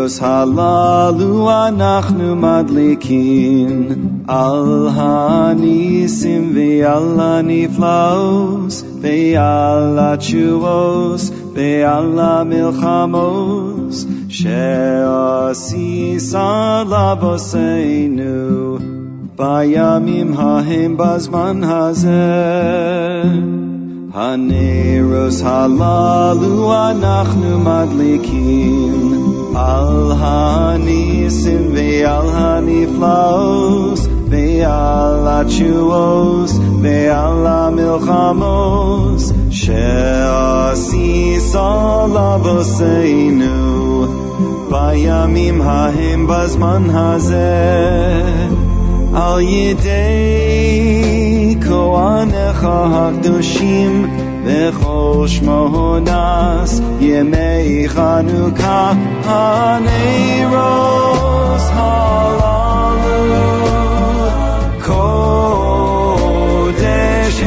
[0.01, 3.88] הנרוס הללו אנחנו מדליקים
[4.27, 11.21] על הניסים ועל הנפלאות ועל התשובות
[11.53, 13.93] ועל המלחמות
[14.29, 16.21] שעשית
[16.89, 18.77] לבושנו
[19.38, 23.23] בימים ההם בזמן הזה
[24.17, 29.20] Haneros halalu anachnu madlikin
[29.55, 34.00] Al hanisim ve'al haniflaos
[34.32, 36.53] Ve'al atchuos
[36.84, 39.22] Ve'al hamilchamos
[39.61, 43.57] She'asis alavoseinu
[44.72, 48.48] Bayamim hahem bazman hazeh.
[49.22, 53.94] Al yidei koanecha hakdoshim
[54.45, 60.57] V'chol shmonas Yemei Chanukah Haneros
[61.76, 63.22] halalu
[64.86, 65.80] Kodesh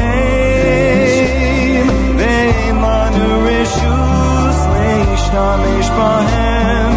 [0.03, 1.87] heim
[2.19, 6.95] Ve'emanu rishus Leishtamish bahem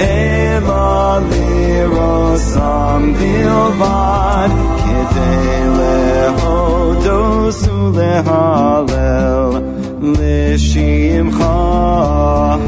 [0.00, 0.88] Ela
[1.28, 6.63] lirosam bilvad Kidei lehodos
[7.52, 9.52] ulehalel
[10.00, 11.56] Lishimcha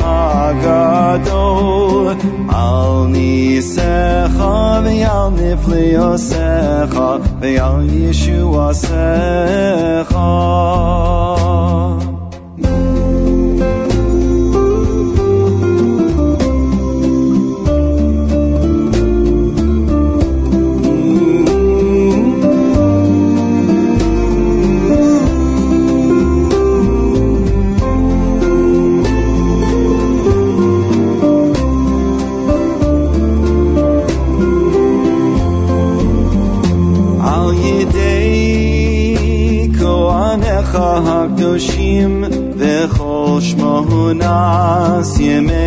[0.02, 2.12] hagadol
[2.52, 7.08] Al nisecha ve'al nifliosecha
[7.40, 11.25] Ve'al yeshuasecha Al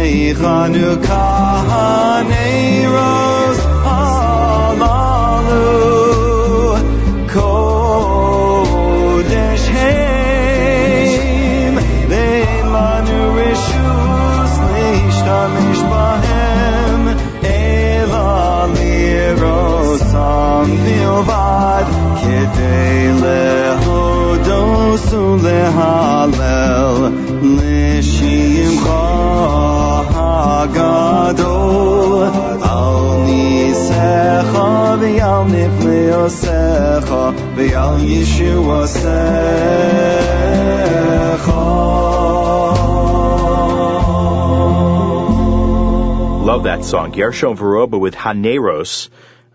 [0.10, 1.09] Chanukah
[35.40, 39.20] v'al nifleosecha v'al yeshuasecha
[46.46, 47.12] Love that song.
[47.12, 49.10] Gershon Veroba with Haneros.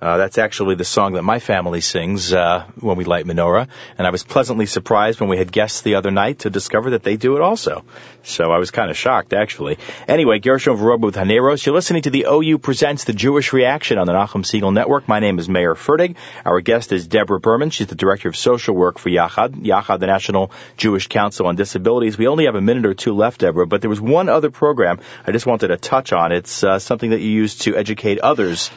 [0.04, 4.06] Uh, that's actually the song that my family sings uh, when we light menorah, and
[4.06, 7.16] I was pleasantly surprised when we had guests the other night to discover that they
[7.16, 7.86] do it also.
[8.22, 9.78] So I was kind of shocked, actually.
[10.06, 11.64] Anyway, Gershon Veroba with Haneros.
[11.64, 15.08] You're listening to the OU Presents the Jewish Reaction on the Nachum Segal Network.
[15.08, 16.16] My name is Mayer Fertig.
[16.44, 17.70] Our guest is Deborah Berman.
[17.70, 19.54] She's the Director of Social Work for Yachad.
[19.64, 22.18] Yachad, the National Jewish Council on Disabilities.
[22.18, 25.00] We only have a minute or two left, Deborah, but there was one other program
[25.26, 26.30] I just wanted to touch on.
[26.30, 28.70] It's uh, something that you use to educate others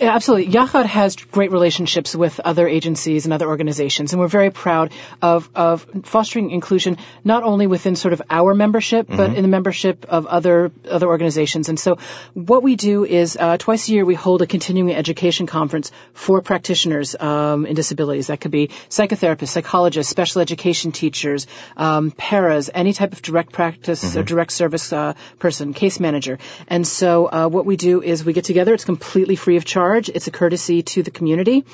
[0.00, 0.52] absolutely.
[0.52, 4.92] Yachad has great relationships with other agencies and other organizations, and we're very proud
[5.22, 10.06] of, of fostering inclusion not only within sort of our membership, but in the membership
[10.08, 11.68] of other other organizations.
[11.68, 11.98] And so,
[12.34, 16.40] what we do is uh, twice a year we hold a continuing education conference for
[16.42, 18.28] practitioners um, in disabilities.
[18.28, 21.46] That could be psychotherapists, psychologists, special education teachers,
[21.76, 26.38] um, paras, any type of direct practice or direct service uh, person, case manager.
[26.68, 28.74] And so, uh, what we do is we get together.
[28.74, 30.08] It's completely free of charge.
[30.08, 31.64] It's a courtesy to the community,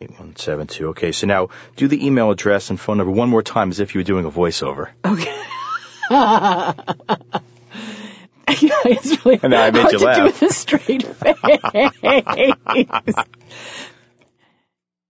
[0.00, 0.88] 8172.
[0.88, 3.94] Okay, so now do the email address and phone number one more time as if
[3.94, 4.90] you were doing a voiceover.
[5.04, 5.44] Okay.
[8.50, 10.16] it's really now I made hard you to laugh.
[10.16, 11.36] do with a straight face.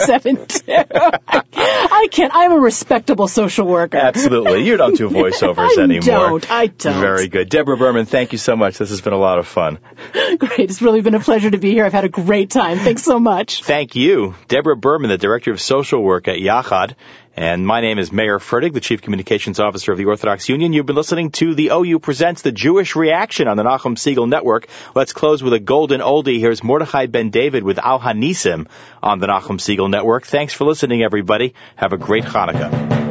[0.00, 0.62] Seven two.
[0.68, 2.32] I, I can't.
[2.34, 3.96] I'm a respectable social worker.
[3.98, 4.64] Absolutely.
[4.64, 5.78] You don't do voiceovers anymore.
[5.78, 6.00] I anymore.
[6.40, 6.50] don't.
[6.50, 7.00] I don't.
[7.00, 7.48] Very good.
[7.48, 8.78] Deborah Berman, thank you so much.
[8.78, 9.78] This has been a lot of fun.
[10.12, 10.58] Great.
[10.70, 11.84] It's really been a pleasure to be here.
[11.84, 12.78] I've had a great time.
[12.78, 13.62] Thanks so much.
[13.64, 14.34] Thank you.
[14.48, 16.94] Deborah Berman, the Director of Social Work at Yachad.
[17.40, 20.74] And my name is Mayer Fertig, the Chief Communications Officer of the Orthodox Union.
[20.74, 24.68] You've been listening to the OU Presents the Jewish Reaction on the Nachum Segal Network.
[24.94, 26.38] Let's close with a golden oldie.
[26.38, 28.66] Here's Mordechai Ben David with Al Hanisim
[29.02, 30.26] on the Nachum Segal Network.
[30.26, 31.54] Thanks for listening, everybody.
[31.76, 33.09] Have a great Hanukkah.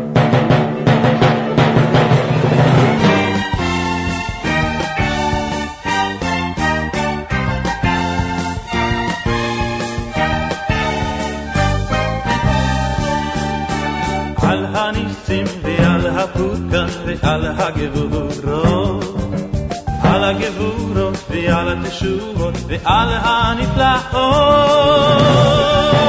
[17.19, 18.45] הפותקן ועל הגבורות
[20.03, 26.08] על הגבורות ועל התשובות ועל הנפלאות ועל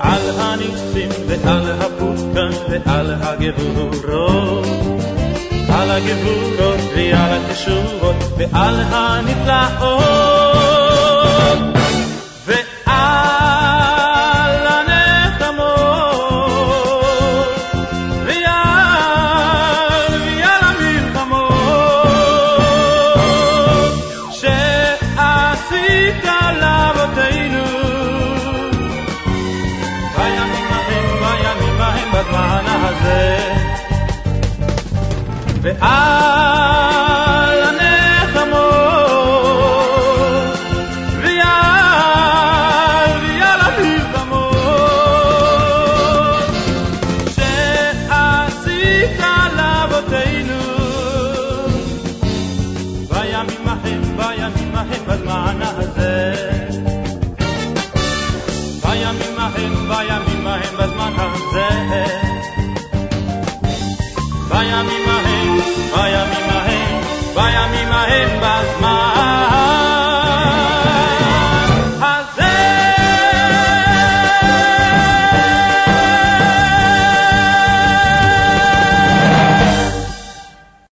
[0.00, 4.66] על הניסים ועל הפותקן ועל הגבורות
[5.68, 10.33] על הגבורות ועל התשובות ועל הנפלאות